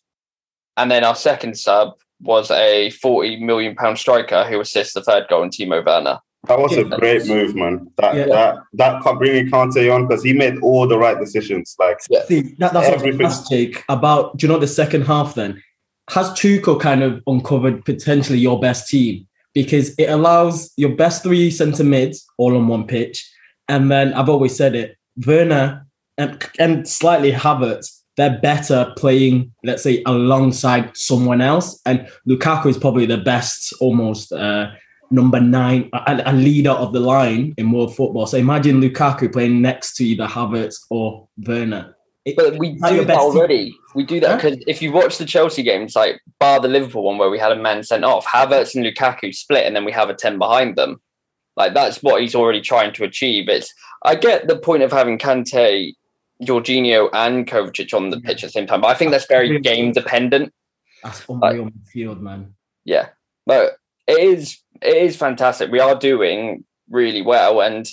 [0.78, 5.28] and then our second sub was a forty million pound striker who assists the third
[5.30, 6.20] goal in Timo Werner.
[6.48, 7.88] That was a great move, man.
[7.98, 8.26] That Yeah.
[8.26, 11.76] that that cut- bringing Kante on because he made all the right decisions.
[11.80, 13.26] Like See, that, that's what I Everything.
[13.26, 14.38] asked Jake about.
[14.38, 15.36] Do you know the second half?
[15.36, 15.62] Then
[16.10, 21.52] has Tuchel kind of uncovered potentially your best team because it allows your best three
[21.52, 23.30] centre mids all on one pitch,
[23.68, 24.96] and then I've always said it,
[25.28, 25.86] Werner
[26.18, 28.00] and, and slightly Havertz.
[28.18, 34.34] They're better playing, let's say, alongside someone else, and Lukaku is probably the best, almost
[34.34, 34.72] uh,
[35.10, 38.28] number nine, a, a leader of the line in world football.
[38.28, 41.96] So imagine Lukaku playing next to either Havertz or Werner.
[42.26, 43.30] It- But we do that best team?
[43.38, 43.76] already.
[43.96, 47.18] We do that because if you watch the Chelsea games, like bar the Liverpool one
[47.18, 50.10] where we had a man sent off, Havertz and Lukaku split, and then we have
[50.10, 51.02] a ten behind them.
[51.58, 53.50] Like that's what he's already trying to achieve.
[53.50, 55.94] It's I get the point of having Kante,
[56.42, 59.60] Jorginho, and Kovacic on the pitch at the same time, but I think that's very
[59.60, 60.54] game dependent.
[61.04, 62.54] That's unreal midfield, man.
[62.86, 63.10] Yeah,
[63.46, 63.74] but
[64.08, 65.72] it is it is fantastic.
[65.72, 67.88] We are doing really well, and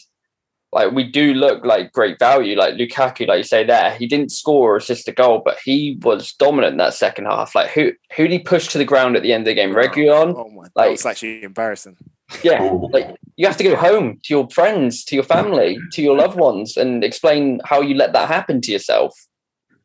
[0.72, 2.56] like we do look like great value.
[2.56, 5.98] Like Lukaku, like you say there, he didn't score or assist a goal, but he
[6.02, 7.54] was dominant in that second half.
[7.54, 9.70] Like who who did he push to the ground at the end of the game?
[9.74, 10.34] Reguilon.
[10.36, 11.96] Oh my, that Like- was actually embarrassing.
[12.42, 16.16] Yeah, like you have to go home to your friends, to your family, to your
[16.16, 19.14] loved ones, and explain how you let that happen to yourself.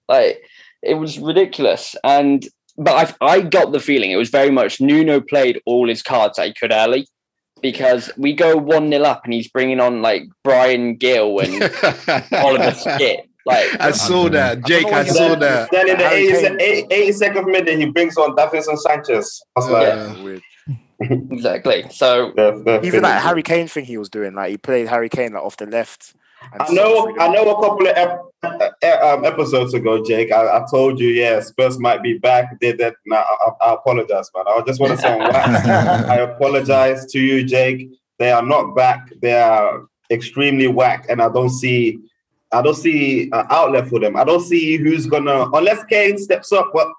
[0.10, 0.43] Like
[0.82, 2.45] it was ridiculous, and
[2.77, 6.38] but I I got the feeling it was very much Nuno played all his cards
[6.38, 7.08] that he could early
[7.62, 11.63] because we go one nil up and he's bringing on like Bryan Gil and
[12.34, 13.21] Oliver Skipp.
[13.45, 14.86] Like I saw oh, that, Jake.
[14.88, 15.69] I know saw then, that.
[15.71, 19.41] then in the 80, 80, 82nd minute, he brings on Davinson Sanchez.
[19.56, 20.39] I was like, Yeah.
[20.99, 21.32] Weird.
[21.32, 21.86] exactly.
[21.91, 23.25] So they're- they're Even that finished.
[23.25, 26.13] Harry Kane thing he was doing, like he played Harry Kane like off the left.
[26.60, 27.43] I know, I know.
[27.51, 31.79] A couple of ep- uh, um, episodes ago, Jake, I, I told you, yeah, Spurs
[31.79, 32.60] might be back.
[32.60, 32.95] Did that?
[33.06, 33.23] Now
[33.62, 34.43] I, I apologize, man.
[34.49, 35.25] I just want to say, I'm.
[36.12, 37.89] I apologize to you, Jake.
[38.19, 39.10] They are not back.
[39.21, 41.99] They are extremely whack, and I don't see,
[42.51, 44.17] I don't see an outlet for them.
[44.17, 46.71] I don't see who's gonna, unless Kane steps up.
[46.73, 46.89] But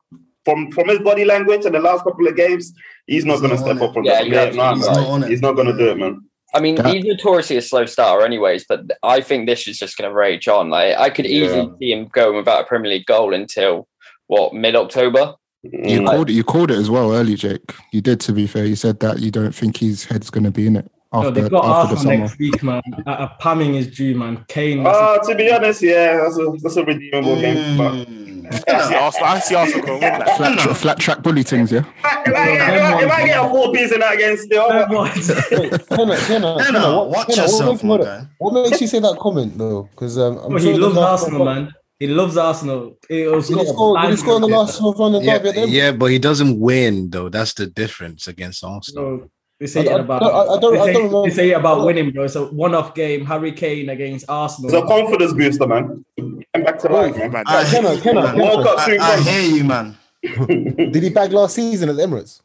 [0.45, 2.73] from from his body language and the last couple of games,
[3.07, 3.95] he's not gonna step up it.
[3.95, 4.27] from Yeah, that.
[4.27, 5.19] you're Yeah, absolutely He's nah.
[5.19, 6.21] not he's not gonna do it, man.
[6.55, 8.65] I mean, That- he's notoriously a slow starter, anyways.
[8.69, 10.71] But I think this is just going to rage on.
[10.71, 11.79] Like I could easily Yeah.
[11.81, 13.89] see him going without a Premier League goal until
[14.29, 15.35] what mid October.
[15.65, 16.07] You Mm.
[16.07, 16.35] called it.
[16.35, 17.73] You called it as well early, Jake.
[17.91, 18.21] You did.
[18.21, 20.77] To be fair, you said that you don't think his head's going to be in
[20.77, 22.17] it No, after they've got after the Arsenal summer.
[22.19, 22.83] next week, man.
[23.05, 24.45] Uh, uh, Pamming is due, man.
[24.47, 24.85] Kane.
[24.85, 27.77] that's Uh, to be honest, yeah, that's a that's a redeemable game.
[27.79, 28.31] But Mm.
[28.31, 29.29] I see Arsenal.
[29.29, 30.37] I see Arsenal going to win that.
[30.37, 31.81] Flat, tra- flat track bully things, yeah.
[31.81, 34.37] if I, if I, if I, if I get a four piece in that game
[34.37, 35.29] still, Fair points.
[35.29, 38.27] Wait, Kenna, Kenna, Kenna, Kenna, what, watch yourself, what, my what, guy.
[38.39, 39.85] what makes you say that comment though?
[39.91, 41.75] Because um, I'm Bro, sure he loves Arsenal, one- man.
[42.01, 42.99] He loves Arsenal.
[43.09, 44.01] It was Did he score?
[44.01, 46.59] Did he score in the last run of Yeah, derby at yeah, but he doesn't
[46.59, 47.29] win though.
[47.29, 49.31] That's the difference against Arsenal.
[49.73, 50.23] Bro, they say I- I- about.
[50.23, 52.25] I- I don't- they I say, don't they say about winning, bro.
[52.25, 53.25] It's a one-off game.
[53.25, 54.71] Harry Kane against Arsenal.
[54.75, 56.05] it's a confidence booster, man.
[56.19, 57.33] And back to life, man.
[57.33, 58.39] Man, I, Kenna, Kenna, man.
[58.39, 59.97] World Cup soon I, I hear you, man.
[60.23, 62.41] Did he bag last season at the Emirates?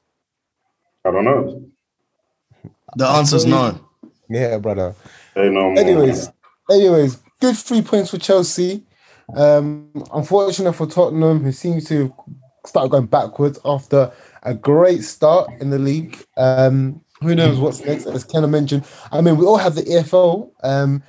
[1.06, 1.64] I don't know.
[2.96, 3.80] The answer's no.
[4.30, 4.96] Yeah, brother.
[5.36, 5.80] They know more.
[5.80, 6.30] Anyways,
[6.70, 8.84] anyways, good three points for Chelsea.
[9.36, 12.12] Um, unfortunate for Tottenham, who seems to have
[12.66, 14.12] started going backwards after
[14.44, 16.18] a great start in the league.
[16.36, 18.06] Um, who knows what's next?
[18.06, 20.52] As Kenna mentioned, I mean, we all have the EFL.
[20.64, 21.04] Um,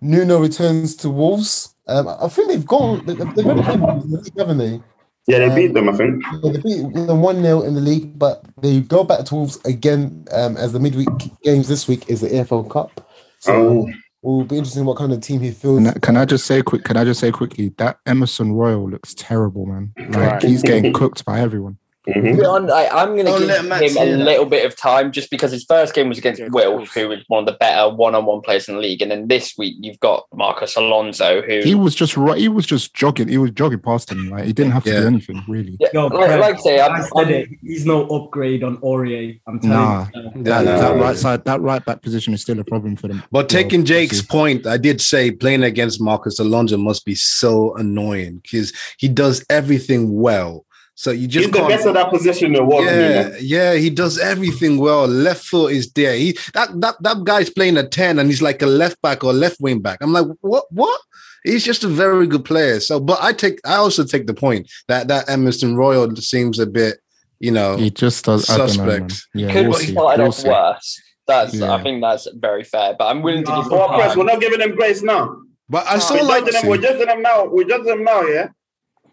[0.00, 1.74] Nuno returns to Wolves.
[1.88, 3.04] Um, I think they've gone.
[3.06, 4.80] They've, they've already beaten Wolves in the league, haven't they?
[5.28, 6.22] Yeah, they beat them, I think.
[6.42, 9.58] Yeah, they beat them 1 0 in the league, but they go back to Wolves
[9.64, 11.08] again um, as the midweek
[11.42, 13.10] games this week is the EFL Cup.
[13.40, 13.88] So Oh.
[14.22, 15.78] will be interesting what kind of team he feels.
[15.78, 16.84] Can I, can I just say quick?
[16.84, 19.92] Can I just say quickly that Emerson Royal looks terrible, man.
[19.98, 20.42] Like Right.
[20.42, 21.78] he's getting cooked by everyone.
[22.08, 22.44] Mhm.
[22.46, 24.24] On, I, I'm going to give him Max a hear that.
[24.24, 27.08] little bit of time just because his first game was against Yeah, of Wilf, who
[27.08, 29.98] was one of the better one-on-one players in the league, and then this week you've
[30.00, 32.38] got Marcos Alonso, who He was just right.
[32.38, 33.28] He was just jogging.
[33.28, 34.30] He was jogging past him.
[34.30, 35.00] Like he didn't have to Yeah.
[35.00, 35.76] do anything really.
[35.80, 37.48] Yeah, Yo, like, Craig, like I say, I'm, I said I'm- it.
[37.62, 39.40] He's no upgrade on Aurier.
[39.48, 40.06] I'm telling Nah.
[40.14, 40.42] you.
[40.44, 43.22] That, Yeah, that right side, that right back position is still a problem for them.
[43.32, 44.26] But Well, taking Jake's see.
[44.26, 49.44] point, I did say playing against Marcos Alonso must be so annoying because he does
[49.50, 50.65] everything well.
[50.98, 52.86] So you just He's the can't- best at that position in the world.
[52.88, 55.06] to me, yeah, yeah, he does everything well.
[55.06, 56.14] Left foot is there.
[56.16, 59.32] He that that that guy's playing a 10 and he's like a left back or
[59.34, 59.98] left wing back.
[60.00, 60.98] I'm like, what what?
[61.44, 62.80] He's just a very good player.
[62.80, 66.66] So but I take I also take the point that that Emerson Royal seems a
[66.66, 66.98] bit,
[67.40, 68.48] you know, He just does.
[68.48, 69.22] I don't know, suspect.
[69.34, 70.48] Yeah, Could we'll have started We'll off see.
[70.48, 71.00] worse.
[71.28, 71.74] That's Yeah.
[71.74, 72.94] I think that's very fair.
[72.98, 75.36] But I'm willing to give Well, him press, we're not giving him grace now.
[75.68, 76.68] But I we're still like judging him.
[76.70, 77.44] We're judging him now.
[77.44, 78.22] We're judging him now.
[78.22, 78.48] Yeah,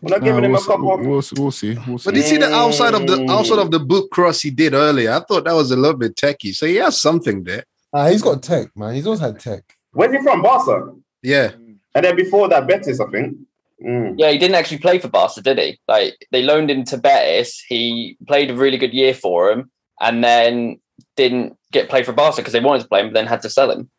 [0.04, 0.86] we're not Nah, giving him we'll, a couple.
[0.86, 1.78] we'll, we'll, we'll see.
[1.88, 2.06] We'll see.
[2.06, 4.74] But did you see the outside of the outside of the boot cross he did
[4.74, 5.12] earlier?
[5.14, 6.52] I thought that was a little bit techy.
[6.52, 7.64] So he has something there.
[7.94, 8.96] Ah, he's got tech, man.
[8.96, 9.64] He's always had tech.
[9.94, 10.42] Where's he from?
[10.42, 10.92] Barca.
[11.22, 11.52] Yeah.
[11.96, 13.38] And then before that, Betis, I think.
[13.82, 14.16] Mm.
[14.18, 15.80] Yeah, he didn't actually play for Barca, did he?
[15.88, 17.64] Like they loaned him to Betis.
[17.68, 20.80] He played a really good year for him, and then
[21.16, 23.50] didn't get played for Barca because they wanted to play him, but then had to
[23.50, 23.90] sell him.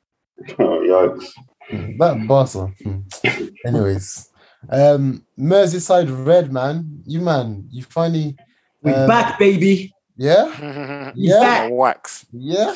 [0.58, 0.80] Oh,
[1.18, 1.98] yikes.
[1.98, 2.66] That Barca.
[2.82, 3.00] Hmm.
[3.66, 4.28] Anyways,
[4.70, 8.36] um, Merseyside Red man, you man, you finally
[8.82, 9.94] We um, back, baby.
[10.16, 12.26] Yeah, yeah, wax.
[12.32, 12.74] yeah.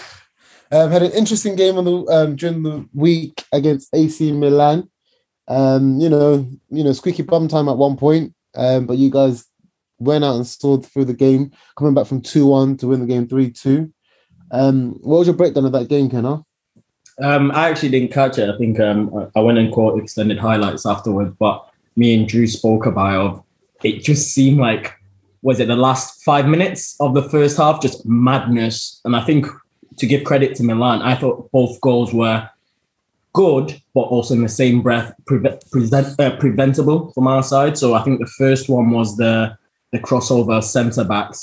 [0.70, 4.90] Um, had an interesting game on the um, during the week against AC Milan.
[5.46, 9.46] Um, you know, you know, squeaky bum time at one point, um, but you guys
[9.98, 13.06] went out and soared through the game, coming back from two one to win the
[13.06, 13.92] game three two.
[14.50, 16.44] Um, what was your breakdown of that game, Kenna?
[17.20, 18.48] Um, I actually didn't catch it.
[18.48, 21.67] I think um, I went and caught extended highlights afterwards, but
[21.98, 23.42] me and Drew spoke about of
[23.82, 24.94] it just seemed like
[25.42, 29.00] was it the last five minutes of the first half just madness?
[29.04, 29.46] And i think
[30.00, 32.38] to give credit to milan i thought both goals were
[33.32, 37.74] good but also in the same breath preve- present, uh, preventable from our side.
[37.82, 39.56] So i think the first one was the
[39.92, 41.40] the crossover centre backs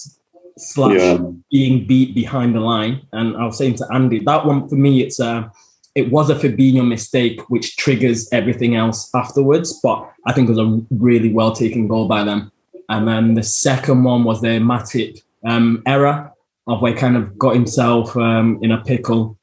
[0.57, 1.17] slash Yeah.
[1.51, 2.95] being beat behind the line.
[3.17, 5.51] And i was saying to andy that one for me it's a
[5.95, 9.79] it was a Fabinho mistake, which triggers everything else afterwards.
[9.81, 12.51] But I think it was a really well taken goal by them.
[12.89, 16.31] And then the second one was the Matip um, error
[16.67, 19.37] of where he kind of got himself um, in a pickle.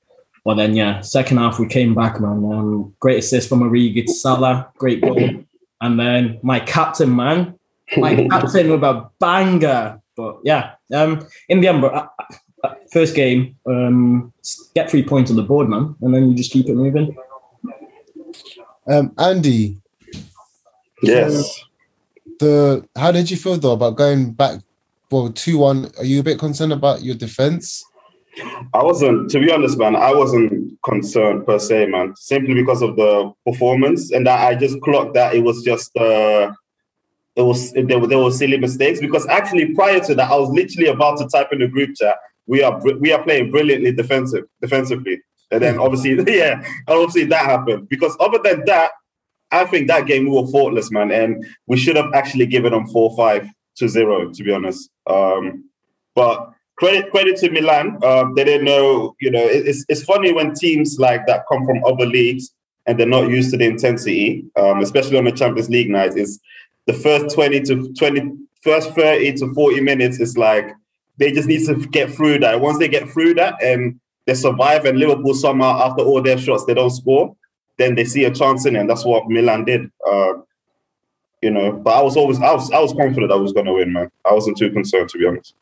[0.44, 2.44] But then, yeah, second half we came back, man.
[2.52, 5.44] Um, great assist from Origi to Salah, great goal.
[5.80, 7.58] And then my captain, man,
[7.96, 10.00] my captain with a banger.
[10.16, 12.08] But yeah, um, in the end, uh,
[12.92, 14.32] first game, um,
[14.74, 17.16] get three points on the board, man, and then you just keep it moving.
[18.86, 19.78] Um, Andy,
[21.02, 21.64] Yes.
[22.38, 24.60] the how did you feel though about going back?
[25.10, 25.90] Well, two one.
[25.98, 27.84] Are you a bit concerned about your defense?
[28.72, 29.94] I wasn't, to be honest, man.
[29.94, 32.14] I wasn't concerned per se, man.
[32.16, 36.50] Simply because of the performance, and that I just clocked that it was just, uh,
[37.36, 39.00] it was there were there were silly mistakes.
[39.00, 42.16] Because actually, prior to that, I was literally about to type in the group chat.
[42.46, 47.88] We are we are playing brilliantly defensive defensively, and then obviously, yeah, obviously that happened.
[47.88, 48.90] Because other than that,
[49.50, 52.86] I think that game we were faultless, man, and we should have actually given them
[52.88, 54.90] four five to zero, to be honest.
[55.06, 55.64] Um,
[56.14, 57.98] but credit credit to Milan.
[58.04, 61.64] Um, they didn't know, you know, it- it's it's funny when teams like that come
[61.64, 62.50] from other leagues
[62.86, 66.16] and they're not used to the intensity, um, especially on the Champions League night.
[66.16, 66.40] Is
[66.86, 70.72] the first twenty to 20, first thirty to forty minutes is like
[71.22, 72.60] they just need to get through that.
[72.60, 76.64] Once they get through that and they survive, and Liverpool somehow after all their shots
[76.64, 77.36] they don't score,
[77.78, 78.80] then they see a chance in it.
[78.80, 79.90] And that's what Milan did.
[80.06, 80.34] Uh,
[81.40, 83.72] you know, but I was always I was I was confident I was going to
[83.72, 84.10] win, man.
[84.28, 85.54] I wasn't too concerned to be honest.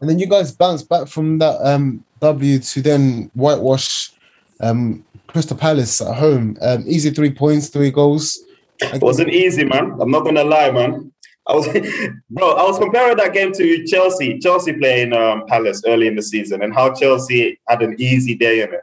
[0.00, 4.12] And then you guys bounced back from that um, W to then whitewash
[4.60, 6.56] um, Crystal Palace at home.
[6.60, 8.38] Um, easy three points, three goals.
[8.80, 9.96] It wasn't easy, man.
[10.00, 11.12] I'm not gonna lie, man.
[11.48, 11.66] I was,
[12.30, 12.50] bro.
[12.50, 14.38] I was comparing that game to Chelsea.
[14.38, 18.62] Chelsea playing um, Palace early in the season, and how Chelsea had an easy day
[18.62, 18.82] in it.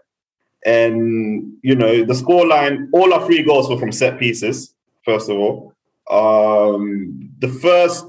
[0.66, 2.90] And you know the scoreline.
[2.92, 4.74] All our three goals were from set pieces.
[5.04, 5.74] First of all,
[6.10, 8.06] um, the first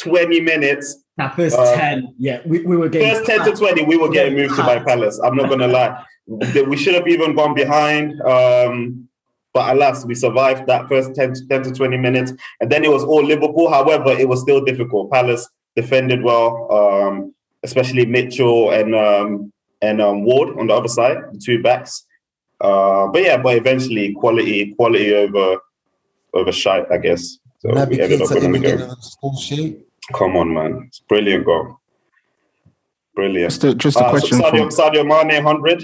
[0.00, 3.14] 20 minutes That first Uh, 10, yeah, we, we were getting.
[3.14, 5.20] First 10 to 20, we were getting moved to by Palace.
[5.22, 6.02] I'm not going to lie.
[6.26, 8.20] We should have even gone behind.
[8.22, 9.08] Um,
[9.52, 12.32] but alas, we survived that first 10 to, 10 to 20 minutes.
[12.60, 13.68] And then it was all Liverpool.
[13.70, 15.10] However, it was still difficult.
[15.10, 21.18] Palace defended well, um, especially Mitchell and um, and um, Ward on the other side,
[21.32, 22.06] the two backs.
[22.60, 25.56] Uh, but yeah, but eventually quality quality over
[26.34, 27.38] over shite, I guess.
[27.58, 28.96] So Naby we ended up Keita winning the even game.
[29.00, 29.78] score sheet.
[30.14, 30.84] Come on, man.
[30.88, 31.78] It's brilliant goal.
[33.14, 33.50] Brilliant.
[33.50, 35.82] Just a, just a Uh, question Sadio, from Sadio Mane, 100.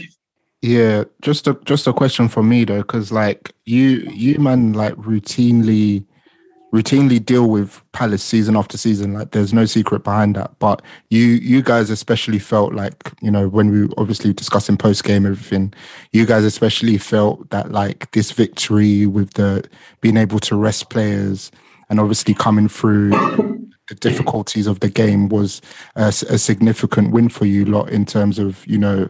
[0.62, 4.94] Yeah, just a just a question for me though, because like you you man like
[4.94, 6.04] routinely
[6.74, 9.14] routinely deal with Palace season after season.
[9.14, 10.59] Like there's no secret behind that.
[10.59, 15.26] But you you guys especially felt like you know when we obviously discussing post game
[15.26, 15.72] everything,
[16.12, 19.68] you guys especially felt that like this victory with the
[20.00, 21.50] being able to rest players
[21.88, 23.11] and obviously coming through
[23.88, 25.62] the difficulties of the game was
[25.94, 29.09] a significant win for you lot in terms of you know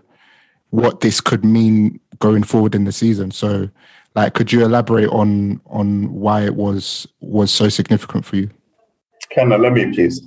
[0.77, 3.31] what this could mean going forward in the season.
[3.31, 3.70] So,
[4.14, 8.51] like, could you elaborate on on why it was was so significant for you?
[9.31, 10.20] Kenna, let me please.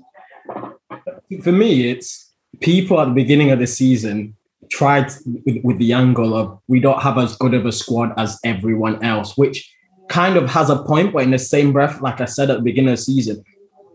[1.44, 4.36] For me, it's people at the beginning of the season
[4.72, 5.12] tried
[5.46, 9.04] with, with the angle of we don't have as good of a squad as everyone
[9.04, 9.72] else, which
[10.10, 12.64] kind of has a point, but in the same breath, like I said at the
[12.64, 13.44] beginning of the season,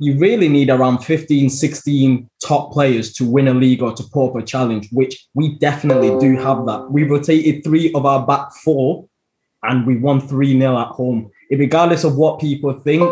[0.01, 4.31] you really need around 15, 16 top players to win a league or to put
[4.31, 6.91] up a challenge, which we definitely do have that.
[6.91, 9.09] We rotated three of our back four
[9.63, 11.31] and we won 3 0 at home.
[11.51, 13.03] Regardless of what people think,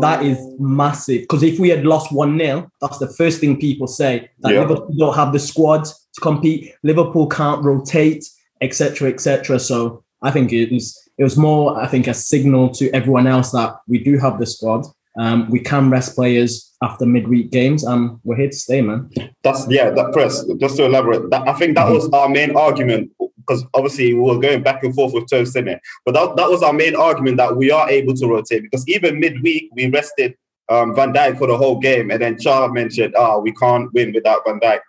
[0.00, 1.22] that is massive.
[1.22, 4.60] Because if we had lost 1 0, that's the first thing people say that Yeah.
[4.60, 8.24] Liverpool don't have the squad to compete, Liverpool can't rotate,
[8.60, 9.58] etc., etc.
[9.58, 13.50] So I think it was it was more, I think, a signal to everyone else
[13.52, 14.84] that we do have the squad.
[15.18, 19.10] Um, we can rest players after midweek games, and we're here to stay, man.
[19.42, 20.44] That's yeah, that press.
[20.60, 23.12] Just to elaborate, that, I think that was our main argument
[23.46, 25.80] because obviously we were going back and forth with in it.
[26.04, 29.20] But that, that was our main argument that we are able to rotate because even
[29.20, 30.36] midweek we rested
[30.68, 34.12] um, Van Dijk for the whole game, and then Char mentioned, "Ah, we can't win
[34.12, 34.80] without Van Dijk."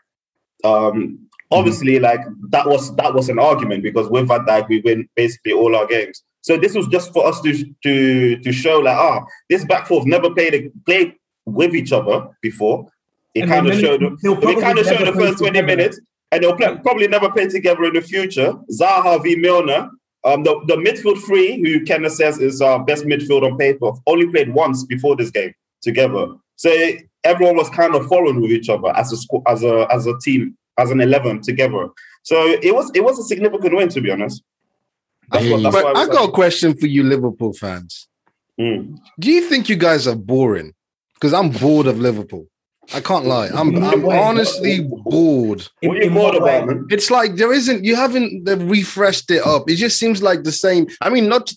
[0.63, 5.07] Um, obviously, like that was that was an argument because with Van Dijk we win
[5.15, 6.23] basically all our games.
[6.47, 7.51] So this was just for us to
[7.85, 7.93] to
[8.45, 9.17] to show like, ah,
[9.49, 11.09] this back four never played a, played
[11.45, 12.77] with each other before.
[13.35, 13.99] It And kind of showed.
[14.23, 15.67] they'll kind of showed the first twenty together.
[15.73, 15.95] minutes,
[16.31, 18.53] and they'll play, probably never play together in the future.
[18.79, 19.89] Zaha v Milner.
[20.23, 24.27] Um, the, the midfield three, who Kenneth says is our best midfield on paper, only
[24.33, 26.23] played once before this game together.
[26.63, 26.69] So
[27.23, 30.17] everyone was kind of following with each other as a squ- as a as a
[30.25, 31.83] team, as an eleven together.
[32.23, 32.35] So
[32.67, 34.43] it was it was a significant win, to be honest.
[35.29, 38.07] That's what, that's But why I was got a question for you, Liverpool fans.
[38.59, 38.97] Mm.
[39.19, 40.73] Do you think you guys are boring?
[41.13, 42.47] Because I'm bored of Liverpool.
[42.93, 43.47] I can't lie.
[43.47, 45.67] I'm, I'm honestly bored.
[45.81, 46.87] What are you bored about, man?
[46.89, 47.83] It's like there isn't.
[47.83, 49.69] You haven't refreshed it up.
[49.69, 50.87] It just seems like the same.
[51.01, 51.51] I mean, not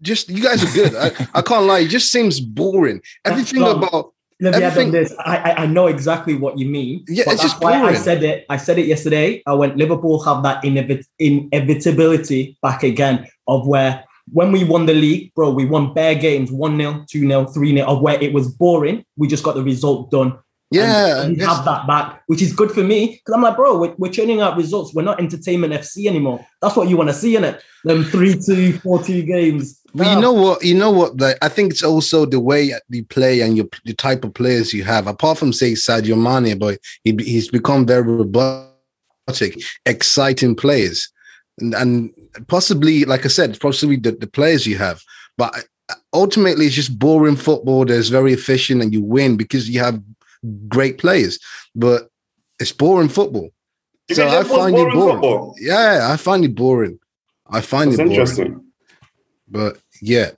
[0.00, 0.94] just you guys are good.
[0.94, 1.80] I, I can't lie.
[1.80, 3.00] It just seems boring.
[3.24, 5.14] Everything about Let me add Everything- on this.
[5.18, 7.04] I, I I know exactly what you mean.
[7.08, 8.44] Yeah, but it's that's just why I said it.
[8.50, 9.42] I said it yesterday.
[9.46, 14.86] Uh, I went Liverpool have that inevit- inevitability back again of where when we won
[14.86, 18.20] the league, bro, we won bare games 1 0, 2 0, 3 0, of where
[18.20, 19.04] it was boring.
[19.16, 20.38] We just got the result done.
[20.70, 21.22] Yeah.
[21.22, 23.94] And we have that back, which is good for me because I'm like, bro, we're,
[23.98, 24.92] we're churning out results.
[24.92, 26.44] We're not entertainment FC anymore.
[26.60, 27.62] That's what you want to see in it.
[27.84, 29.80] Them 3 2, 4 2 games.
[29.94, 30.64] But you know what?
[30.64, 31.18] You know what?
[31.18, 34.74] The, I think it's also the way you play and your the type of players
[34.74, 35.06] you have.
[35.06, 39.56] Apart from say Sadio Mane, but he, he's become very robotic,
[39.86, 41.10] exciting players,
[41.60, 42.10] and, and
[42.48, 45.00] possibly, like I said, possibly the, the players you have.
[45.38, 45.54] But
[46.12, 47.86] ultimately, it's just boring football.
[47.86, 50.02] That's very efficient, and you win because you have
[50.68, 51.38] great players.
[51.74, 52.08] But
[52.60, 53.50] it's boring football.
[54.08, 55.14] You so I Liverpool's find it boring boring.
[55.14, 55.54] football?
[55.60, 56.98] Yeah, I find it boring.
[57.50, 58.12] I find That's it boring.
[58.12, 58.64] interesting.
[59.48, 60.30] But yeah,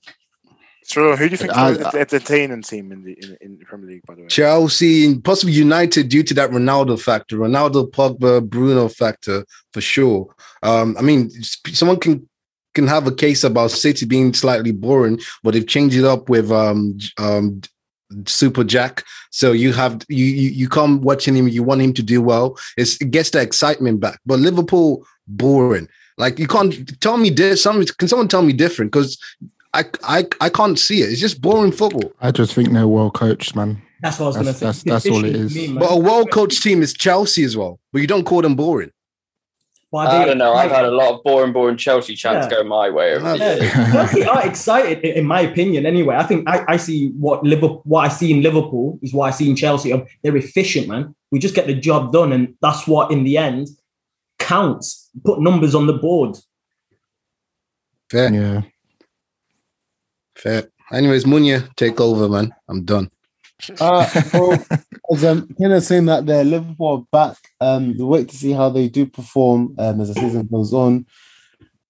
[0.84, 3.64] So who do you think I- is the entertaining team in the in, in the
[3.64, 4.02] Premier League?
[4.06, 8.88] By the way, Chelsea and possibly United due to that Ronaldo factor, Ronaldo, Pogba, Bruno
[8.88, 10.34] factor for sure.
[10.62, 11.30] Um, I mean,
[11.72, 12.28] someone can
[12.74, 16.50] can have a case about City being slightly boring, but they've changed it up with
[16.52, 17.60] um, um,
[18.26, 19.04] Super Jack.
[19.30, 22.58] So you have you, you you come watching him, you want him to do well.
[22.76, 24.20] It's, it gets the excitement back.
[24.26, 25.88] But Liverpool boring.
[26.16, 27.62] Like you can't tell me this.
[27.62, 28.90] Some can someone tell me different?
[28.92, 29.18] Because
[29.74, 31.10] I, I I can't see it.
[31.12, 32.12] It's just boring football.
[32.20, 33.82] I just think they're well coached, man.
[34.00, 34.90] That's what I was going to That's- say.
[34.90, 35.54] that's- that's all it Efficient is.
[35.54, 35.78] to me, man.
[35.80, 37.78] But a well coached team is Chelsea as well.
[37.92, 38.90] But you don't call them boring.
[39.90, 40.52] But I they- don't know.
[40.52, 42.58] I've had a lot of boring, boring Chelsea chants Yeah.
[42.58, 43.54] go my way over the Yeah.
[43.56, 43.72] years.
[43.92, 45.86] Chelsea are excited, in my opinion.
[45.86, 49.28] Anyway, I think I, I see what Liverpool, what I see in Liverpool is what
[49.28, 49.92] I see in Chelsea.
[49.92, 51.14] Um, They're efficient, man.
[51.30, 53.68] We just get the job done, and that's what, in the end,
[54.38, 55.08] counts.
[55.24, 56.36] Put numbers on the board.
[58.10, 58.32] Fair.
[58.32, 58.62] Yeah.
[60.36, 60.68] Fair.
[60.92, 62.54] Anyways, Munya, take over, man.
[62.68, 63.10] I'm done.
[63.80, 64.64] Uh, well,
[65.12, 67.36] as um, Kenneth saying that they're Liverpool are back.
[67.60, 71.06] Um, we wait to see how they do perform um, as the season goes on.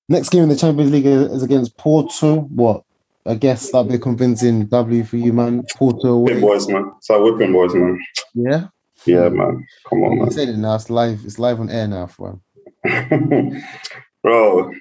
[0.08, 2.40] Next game in the Champions League is against Porto.
[2.40, 2.84] What?
[3.26, 5.62] I guess that'll be a convincing W for you, man.
[5.76, 6.48] Porto Whipping away.
[6.54, 6.90] boys, man.
[7.02, 7.98] So whipping boys, man.
[8.32, 8.68] Yeah,
[9.04, 9.66] Yeah, man.
[9.90, 10.76] Come on, you said it now.
[10.76, 11.20] It's live.
[11.26, 12.40] It's live on air now, bro.
[12.84, 13.62] man.
[14.22, 14.72] Bro,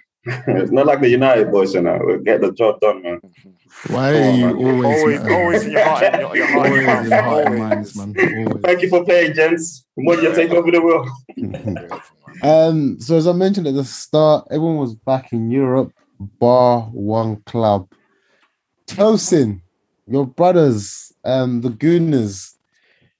[0.47, 1.99] it's not like the United boys, you know.
[2.01, 3.21] We'll get the job done, man.
[3.87, 4.55] Why are on, you man.
[4.55, 7.55] always, always, always in your heart, and your, your heart, always in your heart and
[7.55, 7.59] always.
[7.59, 8.47] minds, man?
[8.47, 8.61] Always.
[8.63, 9.85] Thank you for playing, gents.
[9.97, 11.09] Munya, take over the world.
[12.43, 17.37] Um, so as I mentioned at the start, everyone was back in Europe, bar one
[17.37, 17.89] club.
[18.85, 19.61] Tosin,
[20.07, 22.55] your brothers, um, the Gooners,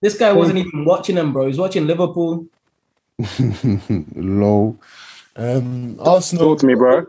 [0.02, 1.48] This guy wasn't even watching them, bro.
[1.48, 2.46] He's watching Liverpool.
[4.16, 4.78] Low.
[5.38, 7.06] Um, Arsenal Talk to me, bro.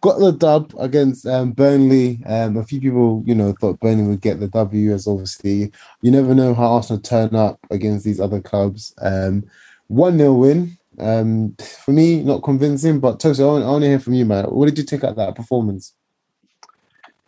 [0.00, 2.20] got the dub against um, Burnley.
[2.26, 5.72] Um, a few people, you know, thought Burnley would get the W, as obviously
[6.02, 8.94] you never know how Arsenal turn up against these other clubs.
[9.00, 9.44] Um,
[9.86, 10.76] one 0 win.
[10.98, 14.44] Um, for me, not convincing, but Tosi, I want, to hear from you, man.
[14.46, 15.94] What did you take out that performance?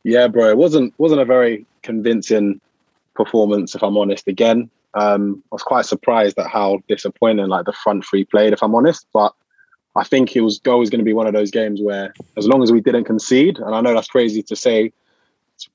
[0.05, 0.50] Yeah, bro.
[0.50, 2.61] It wasn't wasn't a very convincing
[3.14, 4.28] performance, if I'm honest.
[4.28, 8.62] Again, um, I was quite surprised at how disappointing like the front three played, if
[8.62, 9.07] I'm honest.
[9.12, 9.32] But
[9.95, 12.47] I think it was go was going to be one of those games where, as
[12.47, 14.93] long as we didn't concede, and I know that's crazy to say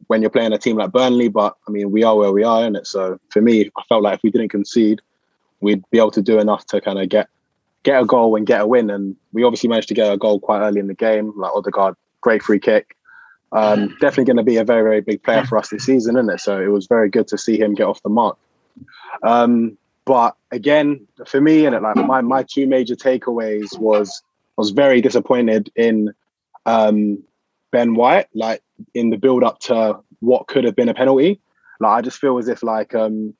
[0.07, 2.65] when you're playing a team like Burnley, but I mean we are where we are
[2.65, 2.87] in it.
[2.87, 5.01] So for me, I felt like if we didn't concede,
[5.61, 7.29] we'd be able to do enough to kind of get
[7.83, 8.89] get a goal and get a win.
[8.89, 11.95] And we obviously managed to get a goal quite early in the game, like Odegaard,
[12.21, 12.95] great free kick.
[13.53, 16.29] Um, definitely going to be a very, very big player for us this season, isn't
[16.29, 16.41] it?
[16.41, 18.37] So it was very good to see him get off the mark.
[19.23, 19.77] Um,
[20.07, 24.23] but again, for me, and like my my two major takeaways was
[24.57, 26.13] I was very disappointed in
[26.65, 27.21] um,
[27.71, 31.41] Ben White, like in the build up to what could have been a penalty.
[31.81, 33.33] Like I just feel as if like um,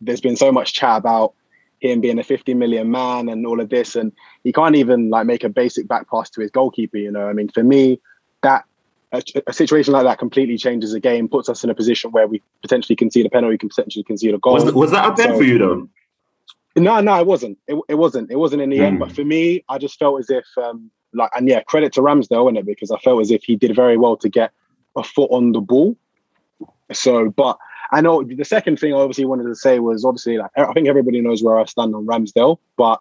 [0.00, 1.34] there's been so much chat about
[1.80, 4.10] him being a 50 million man and all of this, and
[4.42, 6.98] he can't even like make a basic back pass to his goalkeeper.
[6.98, 8.00] You know, I mean, for me,
[8.42, 8.64] that
[9.12, 12.26] a, a situation like that completely changes the game, puts us in a position where
[12.26, 14.54] we potentially concede a penalty, can potentially concede a goal.
[14.54, 15.88] Was, was that a pen So- for you though?
[16.76, 17.58] no, no, it wasn't.
[17.68, 18.30] It, it wasn't.
[18.30, 18.96] It wasn't in the end.
[18.96, 19.00] Mm.
[19.00, 22.48] But for me, I just felt as if, um, like, and yeah, credit to Ramsdale
[22.48, 24.52] in it because I felt as if he did very well to get
[24.96, 25.96] a foot on the ball.
[26.92, 27.58] So, but
[27.92, 30.88] I know the second thing I obviously wanted to say was obviously like I think
[30.88, 33.00] everybody knows where I stand on Ramsdale, but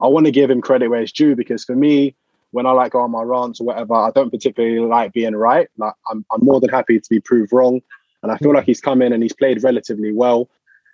[0.00, 2.16] I want to give him credit where it's due because for me,
[2.52, 5.68] when I like go on my rants or whatever, I don't particularly like being right.
[5.76, 7.80] Like I'm, I'm more than happy to be proved wrong,
[8.22, 10.48] and I feel like he's come in and he's played relatively well.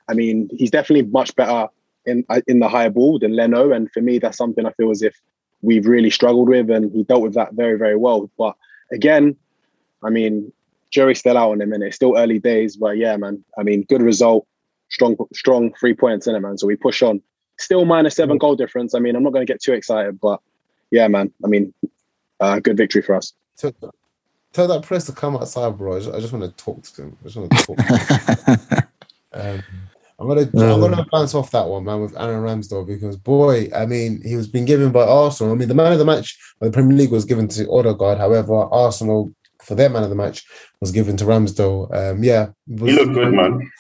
[0.09, 1.69] I mean, he's definitely much better
[2.07, 5.03] in in the higher ball than Leno, and for me, that's something I feel as
[5.03, 5.21] if
[5.63, 8.31] we've really struggled with, and he dealt with that very, very well.
[8.39, 8.57] But
[8.93, 9.37] again,
[10.03, 10.53] I mean,
[10.91, 12.77] jury's still out on him, and it's still early days.
[12.77, 14.47] But yeah, man, I mean, good result,
[14.91, 16.59] strong, strong three points in it, man.
[16.59, 17.21] So we push on.
[17.61, 18.41] Still minus seven mm.
[18.41, 18.95] goal difference.
[18.95, 20.41] I mean, I'm not going to get too excited, but
[20.91, 21.33] yeah, man.
[21.45, 21.73] I mean,
[22.41, 23.33] uh, good victory for us.
[23.57, 23.73] Tell,
[24.53, 25.97] tell that press to come outside, bro.
[25.97, 27.17] I just, I just want to talk to him.
[27.21, 28.85] I just want to talk.
[29.33, 29.63] um,
[30.21, 33.87] I'm gonna I'm gonna bounce off that one, man, with Aaron Ramsdale because boy, I
[33.87, 35.53] mean, he was being given by Arsenal.
[35.53, 38.19] I mean, the man of the match by the Premier League was given to Odegaard.
[38.19, 39.33] However, Arsenal
[39.63, 40.45] for their man of the match
[40.81, 41.95] was given to Ramsdale.
[41.95, 43.71] Um, yeah, He looked good, man.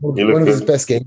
[0.00, 1.06] one He looked of his best games.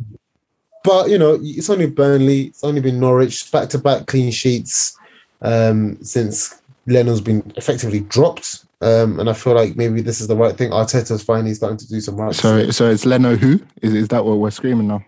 [0.84, 4.98] But you know, it's only Burnley, it's only been Norwich, back to back clean sheets
[5.42, 8.66] um, since Leno's been effectively dropped.
[8.82, 10.72] Um, and I feel like maybe this is the right thing.
[10.72, 12.34] Arteta's finally starting to do some right.
[12.34, 15.04] So, so it's Leno who is is that what we're screaming now?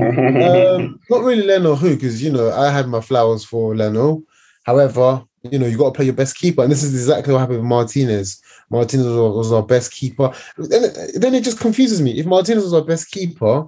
[0.00, 4.22] um, not really Leno who, because you know I had my flowers for Leno.
[4.64, 7.40] However, you know you got to play your best keeper, and this is exactly what
[7.40, 8.42] happened with Martinez.
[8.70, 10.32] Martinez was, was our best keeper.
[10.56, 10.82] Then,
[11.14, 12.18] then it just confuses me.
[12.18, 13.66] If Martinez was our best keeper,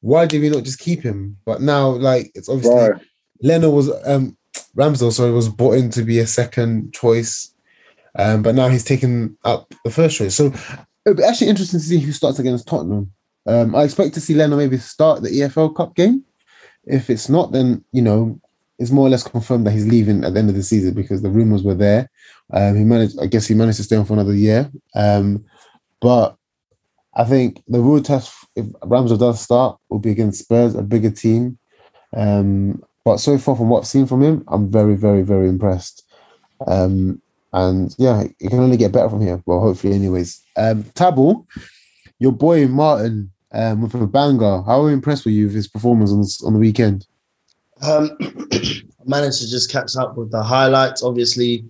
[0.00, 1.36] why did we not just keep him?
[1.44, 3.02] But now, like it's obviously Right.
[3.42, 4.37] Leno was um
[4.78, 7.52] Ramsdale, sorry, was brought in to be a second choice,
[8.16, 10.34] um, but now he's taken up the first choice.
[10.34, 10.52] So
[11.04, 13.12] it'll be actually interesting to see who starts against Tottenham.
[13.46, 16.24] Um, I expect to see Leno maybe start the EFL Cup game.
[16.84, 18.40] If it's not, then you know
[18.78, 21.22] it's more or less confirmed that he's leaving at the end of the season because
[21.22, 22.08] the rumors were there.
[22.52, 24.70] Um, he managed, I guess, he managed to stay on for another year.
[24.94, 25.44] Um,
[26.00, 26.36] but
[27.14, 31.10] I think the real test, if Ramsdale does start, will be against Spurs, a bigger
[31.10, 31.58] team.
[32.16, 36.04] Um, but so far, from what I've seen from him, I'm very, very, very impressed.
[36.66, 37.20] Um,
[37.52, 39.42] and yeah, it can only get better from here.
[39.46, 40.42] Well, hopefully, anyways.
[40.56, 41.46] Um, Tabo,
[42.18, 44.62] your boy Martin, um, with a banger.
[44.62, 47.06] How impressed were you with his performance on on the weekend?
[47.82, 48.16] Um,
[49.06, 51.02] managed to just catch up with the highlights.
[51.02, 51.64] Obviously,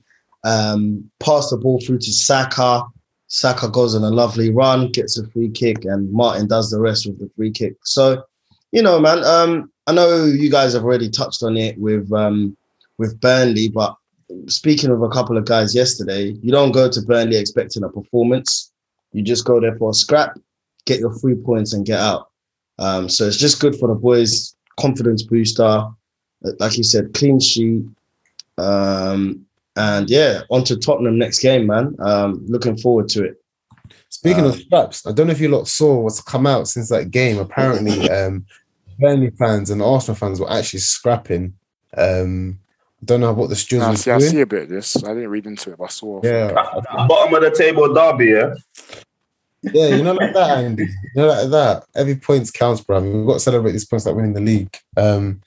[0.45, 2.83] um, pass the ball through to Saka.
[3.29, 7.07] Saka goes on a lovely run, gets a free kick, and Martin does the rest
[7.07, 7.75] with the free kick.
[7.85, 8.23] So,
[8.73, 12.55] you know, man, um, I know you guys have already touched on it with um,
[12.99, 13.97] with Burnley, but
[14.47, 18.71] speaking of a couple of guys yesterday, you don't go to Burnley expecting a performance.
[19.13, 20.39] You just go there for a scrap,
[20.85, 22.29] get your three points, and get out.
[22.79, 25.87] Um, so it's just good for the boys, confidence booster.
[26.43, 27.85] Like you said, clean sheet.
[28.59, 31.97] Um, and yeah, on to Tottenham next game, man.
[32.01, 33.43] Um, looking forward to it.
[34.11, 36.91] Speaking Um, of scraps, I don't know if you lot saw what's come out since
[36.91, 37.39] that game.
[37.39, 38.45] Apparently, um,
[38.99, 41.55] Burnley fans and Arsenal fans were actually scrapping.
[41.97, 42.59] Um,
[43.01, 44.97] I don't know what the stewards Nah, were see, I see a bit of this.
[45.05, 46.21] I didn't read into it, but I saw.
[46.25, 46.53] Yeah,
[47.07, 48.55] Bottom of the table derby, yeah.
[49.63, 50.85] Yeah, you know like that, Andy.
[50.85, 51.85] You know like that.
[51.95, 52.99] Every point counts, bro.
[52.99, 54.77] I mean, we've got to celebrate these points like winning the league.
[54.97, 55.43] Um,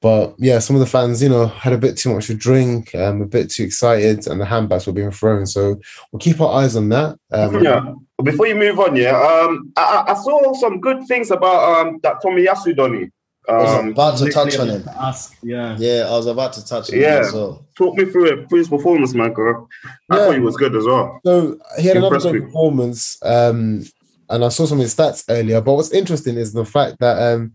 [0.00, 2.94] but yeah, some of the fans, you know, had a bit too much to drink,
[2.94, 5.46] um, a bit too excited, and the handbags were being thrown.
[5.46, 5.80] So
[6.12, 7.18] we'll keep our eyes on that.
[7.32, 7.92] Um, yeah.
[8.22, 12.00] Before you move on, yeah, um, I, I I saw some good things about um
[12.02, 13.10] that Tomiyasu Donny.
[13.48, 14.84] I was Um, about to touch on him.
[15.00, 15.74] Ask, yeah.
[15.78, 17.20] Yeah, I was about to touch on him Yeah.
[17.20, 17.64] as well.
[17.78, 19.32] talk me through it, through his performance, man.
[19.32, 19.66] Girl.
[20.10, 20.24] I Yeah.
[20.26, 21.18] thought he was good as well.
[21.24, 22.46] So he had another Impressed great me.
[22.46, 23.84] performance, um,
[24.28, 25.62] and I saw some of his stats earlier.
[25.62, 27.52] But what's interesting is the fact that, um,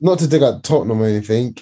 [0.00, 1.56] not to dig at Tottenham or anything,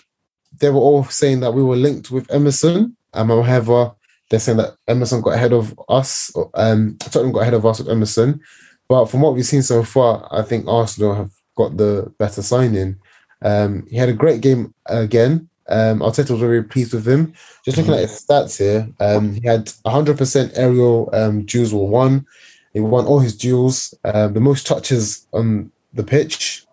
[0.58, 2.96] they were all saying that we were linked with Emerson.
[3.12, 3.92] Um, however,
[4.30, 6.32] they're saying that Emerson got ahead of us.
[6.54, 8.40] Um, Tottenham got ahead of us with Emerson.
[8.88, 12.96] But from what we've seen so far, I think Arsenal have got the better signing.
[13.42, 15.48] Um, he had a great game again.
[15.68, 17.32] Um, Arteta was very pleased with him.
[17.64, 22.26] Just looking at his stats here, um, he had 100% aerial um, duels were won.
[22.74, 26.63] He won all his duels, um, the most touches on the pitch.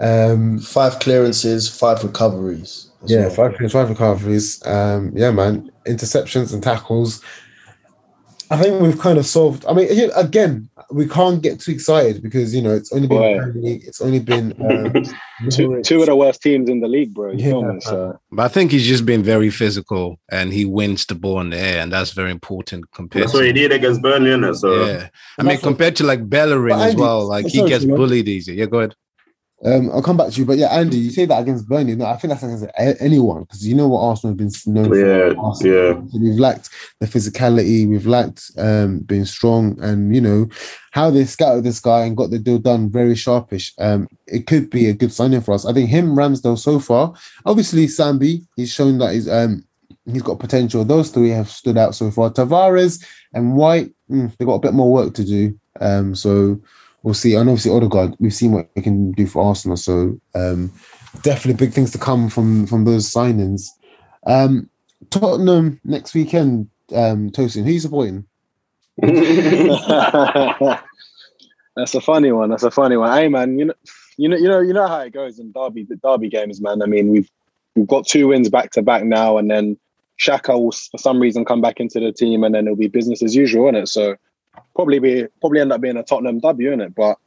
[0.00, 2.90] Um, Five clearances, five recoveries.
[3.06, 3.30] yeah, well.
[3.30, 4.64] five cleans, five recoveries.
[4.66, 7.22] Um, yeah, man, interceptions and tackles.
[8.52, 9.64] I think we've kind of solved.
[9.66, 13.62] I mean, again, we can't get too excited because you know it's only been Premier
[13.62, 17.30] League, it's only been um, Two, two of the worst teams in the league, bro.
[17.30, 17.72] You feel Yeah.
[17.72, 17.80] me?
[17.80, 21.50] So But I think he's just been very physical and he wins the ball in
[21.50, 24.56] the air, and that's very important compared That's what he to did against Burnley, innit?
[24.56, 25.08] So yeah.
[25.38, 28.54] I mean, compared to like Bellerin as well, like he gets bullied easy.
[28.54, 28.94] Yeah, go ahead.
[29.62, 31.94] Um, I'll come back to you, but yeah, Andy, you say that against Burnley.
[31.94, 32.64] No, I think that's against
[33.00, 35.38] anyone because you know what Arsenal have been known Yeah, for.
[35.38, 35.74] Arsenal.
[35.74, 36.18] yeah.
[36.18, 40.48] We've lacked the physicality, we've lacked um, being strong, and you know
[40.92, 43.74] how they scouted this guy and got the deal done very sharpish.
[43.78, 45.66] Um, it could be a good signing for us.
[45.66, 47.12] I think him, Ramsdale, so far.
[47.44, 49.62] Obviously, Sambi, he's shown that he's um
[50.06, 50.84] he's got potential.
[50.86, 52.30] Those three have stood out so far.
[52.30, 53.04] Tavares
[53.34, 55.58] and White, mm, they got a bit more work to do.
[55.80, 56.60] Um, so
[57.02, 57.34] we'll see.
[57.34, 59.76] And obviously, Odegaard, we've seen what he can do for Arsenal.
[59.76, 60.72] So um,
[61.22, 63.68] definitely big things to come from from those signings.
[64.26, 64.68] Um,
[65.10, 66.68] Tottenham next weekend.
[66.94, 68.26] Um, Tosin, who you supporting?
[71.76, 72.50] that's a funny one.
[72.50, 73.16] That's a funny one.
[73.16, 73.74] Hey man, you know,
[74.16, 76.82] you know, you know, you know how it goes in derby, the derby games, man.
[76.82, 77.30] I mean, we've
[77.74, 79.78] we've got two wins back to back now, and then
[80.20, 83.22] Xhaka will for some reason come back into the team, and then it'll be business
[83.22, 83.88] as usual, isn't it?
[83.88, 84.16] So
[84.74, 86.94] probably be probably end up being a Tottenham W, in it.
[86.94, 87.18] But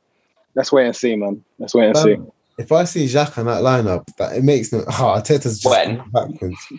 [0.55, 1.43] let's wait and see, man.
[1.59, 2.13] Let's wait and see.
[2.15, 4.83] Um, if I see Jacques on that lineup, that it makes no.
[4.87, 5.97] Oh, Arteta's just When?
[5.97, 6.73] going backwards.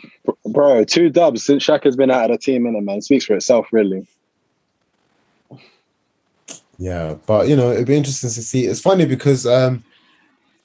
[0.46, 3.02] Bro, two dubs since Xhaka's been out of the team, in it, man.
[3.02, 4.06] Speaks for itself, really.
[6.78, 8.66] Yeah, but you know, it'd be interesting to see.
[8.66, 9.84] It's funny because, um,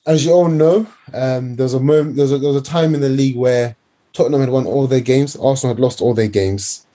[0.05, 2.65] as you all know, um, there was a moment, there was a, there was a
[2.65, 3.75] time in the league where
[4.13, 6.85] Tottenham had won all their games, Arsenal had lost all their games.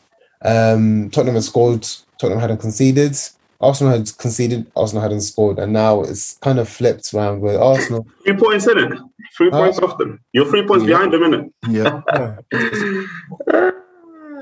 [0.42, 1.86] Um, Tottenham had scored,
[2.18, 3.16] Tottenham hadn't conceded.
[3.60, 8.06] Arsenal had conceded, Arsenal hadn't scored, and now it's kind of flipped around with Arsenal.
[8.24, 8.92] three points in it.
[9.36, 9.58] Three Huh?
[9.58, 10.20] points off them.
[10.32, 10.98] You're three points Yeah.
[10.98, 11.50] behind them, innit?
[11.70, 12.00] Yeah.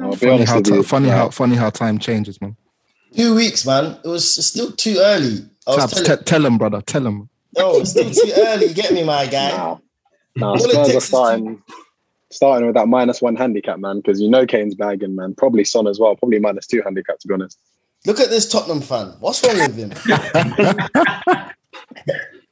[0.02, 0.82] I'll funny how with ti- you.
[0.82, 1.16] funny Yeah.
[1.16, 2.56] how funny how time changes, man.
[3.14, 3.98] Two weeks, man.
[4.04, 5.44] It was still too early.
[5.66, 6.80] I was Tabs, telling, te- tell him, brother.
[6.80, 7.28] Tell him.
[7.56, 8.72] no, it's still too early.
[8.72, 9.50] Get me, my guy.
[9.56, 9.78] Nah,
[10.36, 11.62] nah All it Spurs are is starting,
[12.32, 15.34] starting with that minus one handicap, man, because you know Kane's bagging, man.
[15.34, 16.16] Probably Son as well.
[16.16, 17.58] Probably minus two handicap, to be honest.
[18.06, 19.14] Look at this Tottenham fan.
[19.20, 19.92] What's wrong with him?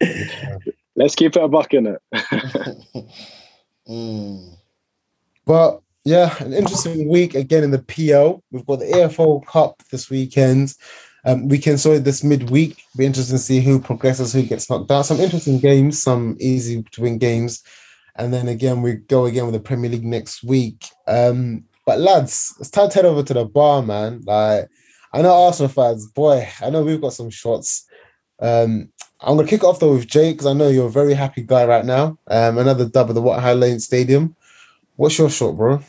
[0.96, 2.02] Let's keep it a buck in it.
[3.88, 4.56] Mm.
[5.44, 8.42] But yeah, an interesting week again in the PL.
[8.52, 10.74] We've got the EFL Cup this weekend.
[11.24, 12.82] Um, weekend, sorry, this midweek.
[12.96, 15.06] Be interesting to see who progresses, who gets knocked out.
[15.06, 17.62] Some interesting games, some easy to win games.
[18.16, 20.86] And then again, we go again with the Premier League next week.
[21.06, 24.22] Um, but lads, it's time to head over to the bar, man.
[24.26, 24.68] Like,
[25.12, 27.86] I know Arsenal fans, boy, I know we've got some shots.
[28.40, 28.90] Um,
[29.20, 31.66] I'm gonna kick off though with Jake because I know you're a very happy guy
[31.66, 32.18] right now.
[32.26, 34.34] Um, another dub of the White Hart Lane Stadium.
[34.96, 35.82] What's your shot, bro?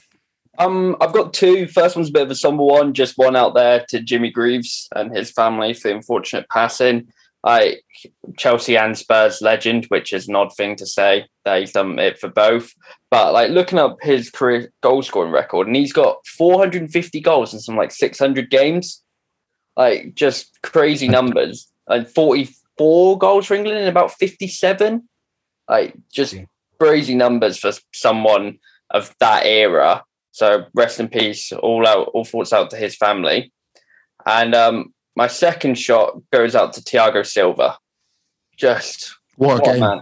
[0.57, 1.67] Um, I've got two.
[1.67, 2.93] First one's a bit of a somber one.
[2.93, 7.11] Just one out there to Jimmy Greaves and his family for unfortunate passing.
[7.43, 7.77] I
[8.37, 12.19] Chelsea and Spurs legend, which is an odd thing to say that he's done it
[12.19, 12.73] for both.
[13.09, 17.59] But like looking up his career goal scoring record, and he's got 450 goals in
[17.59, 19.03] some like 600 games,
[19.75, 21.67] like just crazy numbers.
[21.87, 25.07] And 44 goals for England in about 57,
[25.67, 26.35] like just
[26.79, 28.59] crazy numbers for someone
[28.91, 30.03] of that era.
[30.31, 31.51] So rest in peace.
[31.51, 33.51] All out, all thoughts out to his family.
[34.25, 37.77] And um, my second shot goes out to Thiago Silva.
[38.57, 39.79] Just What a what game.
[39.79, 40.01] man.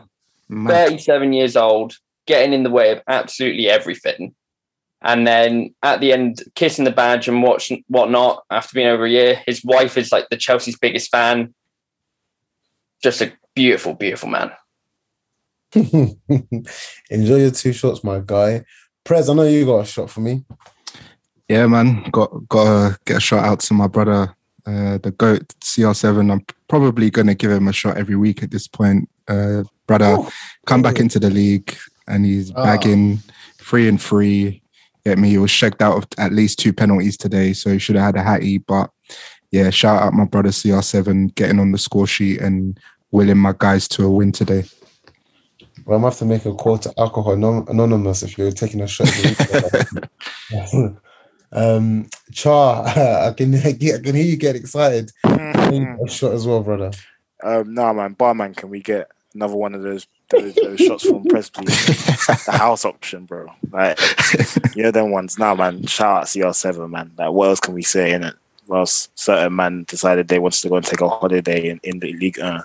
[0.50, 0.88] Mad.
[0.90, 4.34] 37 years old, getting in the way of absolutely everything.
[5.02, 9.10] And then at the end, kissing the badge and watch whatnot after being over a
[9.10, 9.42] year.
[9.46, 11.54] His wife is like the Chelsea's biggest fan.
[13.02, 14.52] Just a beautiful, beautiful man.
[15.74, 16.18] Enjoy
[17.38, 18.66] your two shots, my guy.
[19.04, 20.44] Prez, I know you got a shot for me.
[21.48, 22.04] Yeah, man.
[22.12, 24.36] Got got to get a shout out to my brother,
[24.70, 26.32] uh, the goat CR7.
[26.32, 29.10] I'm probably gonna give him a shot every week at this point.
[29.28, 30.18] Uh, brother,
[30.68, 31.76] come back into the league,
[32.08, 32.64] and he's Ah.
[32.66, 33.20] bagging
[33.60, 34.62] three and three.
[35.06, 35.30] Get me?
[35.30, 38.16] He was checked out of at least two penalties today, so he should have had
[38.18, 38.60] a hattie.
[38.60, 38.92] But
[39.52, 42.80] yeah, shout out my brother CR7 getting on the score sheet and
[43.12, 44.66] willing my guys to a win today.
[45.86, 48.88] Well, I'm gonna have to make a call to alcohol anonymous if you're taking a
[48.88, 49.08] shot.
[51.52, 55.12] um, Char, I can I can hear you get excited.
[55.24, 56.92] I need a shot as well, brother.
[57.44, 61.24] Um, no, man, barman, can we get another one of those those, those shots from
[61.26, 61.86] Press, please?
[62.46, 63.48] the house option, bro.
[63.72, 64.00] Like,
[64.76, 65.40] you know them ones.
[65.40, 65.86] Nah, man.
[65.86, 67.12] Shout out CR7, man.
[67.18, 68.36] Like, what else can we say in it?
[68.68, 72.14] Whilst certain man decided they wanted to go and take a holiday in, in the
[72.14, 72.62] league, uh,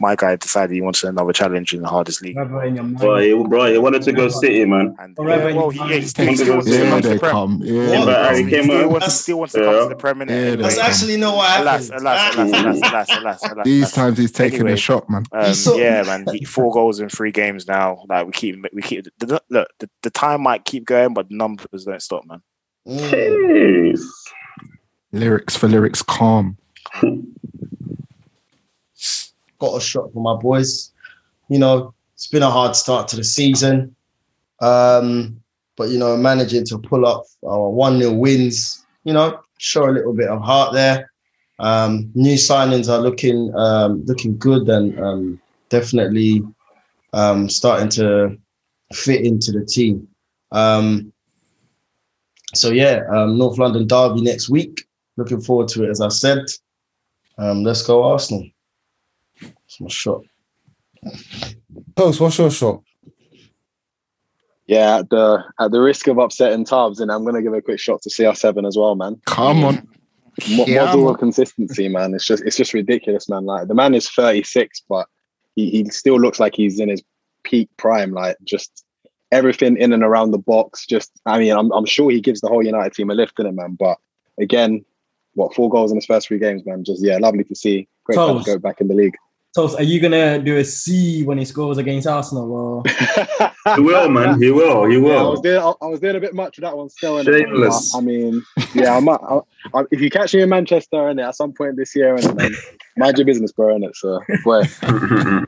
[0.00, 2.34] my guy decided he wanted another challenge in the hardest league.
[2.34, 2.94] Forever in.
[2.94, 4.96] Bro, he, bro, he wanted to go City, man.
[4.98, 5.90] And Forever in well, he, mind.
[5.92, 7.30] yeah, he still, he still wants to come to they the Prem.
[7.32, 7.60] come.
[7.62, 8.50] Yeah, Yeah, but Harry come.
[8.50, 10.28] came Still wants, to, still wants to come to the Prem, innit?
[10.30, 10.86] Yeah, Anyway, That's come.
[10.86, 12.06] actually not what alas, happened.
[12.06, 13.92] alas, alas, alas, alas, alas, alas, These alas.
[13.92, 14.72] times he's taking Anyway.
[14.72, 15.24] a shot, man.
[15.32, 18.04] Um, saw- yeah, man, he, four goals in three games now.
[18.08, 19.04] Like we keep, we keep.
[19.18, 22.40] The, the, look, the, the time might keep going, but the numbers don't stop, man.
[22.88, 22.98] Mm.
[23.10, 24.00] Jeez.
[25.12, 26.56] Lyrics for lyrics, calm.
[29.60, 30.92] got a shot for my boys.
[31.48, 33.94] You know, it's been a hard start to the season.
[34.60, 35.40] Um,
[35.76, 39.92] but you know, managing to pull up our one 0 wins, you know, show a
[39.92, 41.10] little bit of heart there.
[41.58, 46.42] Um, new signings are looking um, looking good and um, definitely
[47.12, 48.36] um, starting to
[48.92, 50.06] fit into the team.
[50.52, 51.12] Um,
[52.54, 54.84] so yeah, um, North London derby next week.
[55.16, 56.44] Looking forward to it, as I said.
[57.38, 58.46] Um, let's go Arsenal.
[59.80, 60.22] It's my shot.
[61.96, 62.82] Post, what's your shot?
[64.66, 67.80] Yeah, at the at the risk of upsetting Tabs, and I'm gonna give a quick
[67.80, 69.20] shot to CR7 as well, man.
[69.26, 69.88] Come on.
[70.48, 71.14] Mo- Yeah, model man.
[71.14, 72.14] of consistency, man.
[72.14, 73.44] It's just it's just ridiculous, man.
[73.46, 75.08] Like the man is 36, but
[75.56, 77.02] he, he still looks like he's in his
[77.42, 78.12] peak prime.
[78.12, 78.84] Like just
[79.32, 80.86] everything in and around the box.
[80.86, 83.46] Just I mean, I'm I'm sure he gives the whole United team a lift in
[83.46, 83.74] it, man.
[83.78, 83.98] But
[84.38, 84.84] again,
[85.34, 86.84] what four goals in his first three games, man?
[86.84, 87.88] Just yeah, lovely to see.
[88.04, 88.44] Great to Toes.
[88.44, 89.16] go back in the league.
[89.54, 92.52] Toast, are you gonna do a C when he scores against Arsenal?
[92.52, 92.82] Or
[93.76, 94.40] He will, man.
[94.40, 94.84] He will.
[94.86, 95.30] He Yeah, I will.
[95.32, 97.22] was doing I, I was doing a bit much with that one still.
[97.24, 97.94] Shameless.
[97.94, 98.42] I, I mean,
[98.74, 99.18] yeah, I might.
[99.28, 99.40] I,
[99.74, 102.54] I, if you catch me in Manchester innit, at some point this year, and man,
[102.96, 103.76] mind your business, bro.
[103.76, 104.62] Innit, so boy.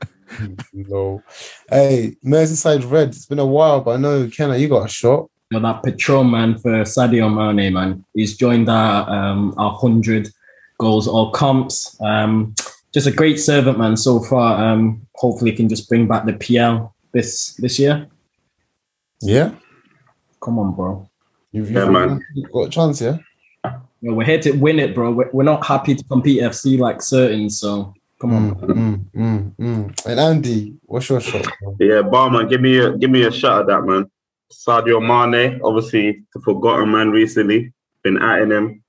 [0.72, 1.22] No.
[1.68, 3.08] Hey, Merseyside Red.
[3.08, 5.28] It's been a while, but I know Kenna, you got a shot.
[5.50, 8.02] you know, that Patron man for Sadio Mane, man.
[8.14, 10.28] He's joined our um our hundred
[10.78, 12.00] goals or comps.
[12.00, 12.54] Um,
[12.92, 13.96] just a great servant, man.
[13.96, 18.06] So far, um, hopefully, he can just bring back the PL this this year.
[19.20, 19.52] Yeah.
[20.42, 21.08] Come on, bro.
[21.52, 22.24] You've, Yeah, you've man.
[22.52, 23.18] got a chance, yeah.
[24.00, 25.12] You know, we're here to win it, bro.
[25.12, 27.48] We're, we're not happy to compete FC like certain.
[27.48, 28.54] So come on.
[28.56, 30.06] Mm, mm, mm, mm.
[30.06, 31.46] And Andy, what's your shot?
[31.62, 31.76] bro?
[31.78, 34.10] Yeah, barman, give me a give me a shot at that, man.
[34.52, 37.72] Sadio Mane, obviously the forgotten man recently.
[38.02, 38.82] Been at him.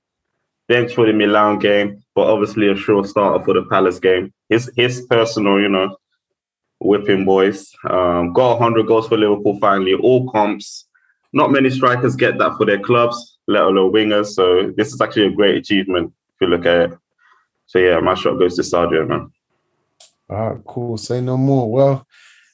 [0.66, 4.32] Bench for the Milan game, but obviously a sure starter for the Palace game.
[4.48, 5.96] His his personal, you know,
[6.80, 7.72] whipping boys.
[7.88, 10.86] Um, got 100 goals for Liverpool finally, all comps.
[11.32, 14.28] Not many strikers get that for their clubs, let alone wingers.
[14.28, 16.98] So this is actually a great achievement if you look at it.
[17.66, 19.32] So yeah, my shot goes to Sadio, man.
[20.30, 20.96] All right, cool.
[20.96, 21.70] Say no more.
[21.70, 22.06] Well,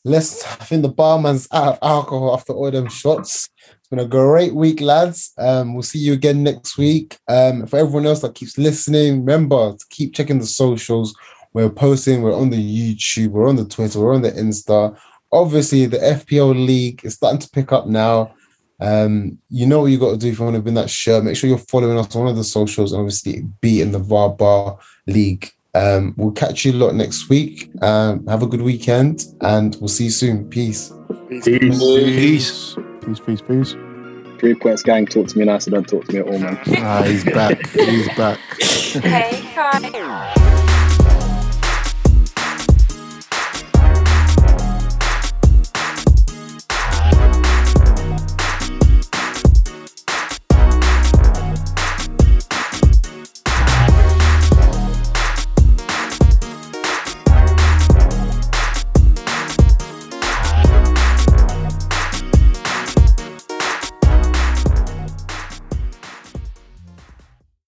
[0.04, 0.44] let's.
[0.44, 3.50] I think the barman's out of alcohol after all them shots.
[3.90, 5.32] It's been a great week, lads.
[5.36, 7.18] Um, we'll see you again next week.
[7.26, 11.12] Um, for everyone else that keeps listening, remember to keep checking the socials.
[11.54, 12.22] We're posting.
[12.22, 13.30] We're on the YouTube.
[13.30, 13.98] We're on the Twitter.
[13.98, 14.96] We're on the Insta.
[15.32, 18.32] Obviously, the FPL league is starting to pick up now.
[18.80, 21.24] Um, you know what you got to do if you want to win that shirt.
[21.24, 23.98] Make sure you're following us on one of the socials, and obviously be in the
[23.98, 24.78] VAR Bar
[25.08, 25.50] League.
[25.74, 27.72] Um, we'll catch you a lot next week.
[27.82, 30.48] Um, have a good weekend, and we'll see you soon.
[30.48, 30.92] Peace.
[31.28, 31.44] Peace.
[31.44, 31.80] Peace.
[31.80, 32.76] Peace,
[33.20, 33.76] peace, peace.
[34.38, 35.06] Three points, gang.
[35.06, 36.58] Talk to me nice, and don't talk to me at all, man.
[36.78, 37.66] Ah, he's back.
[37.70, 38.38] He's back.
[38.90, 40.66] Hey, Kai.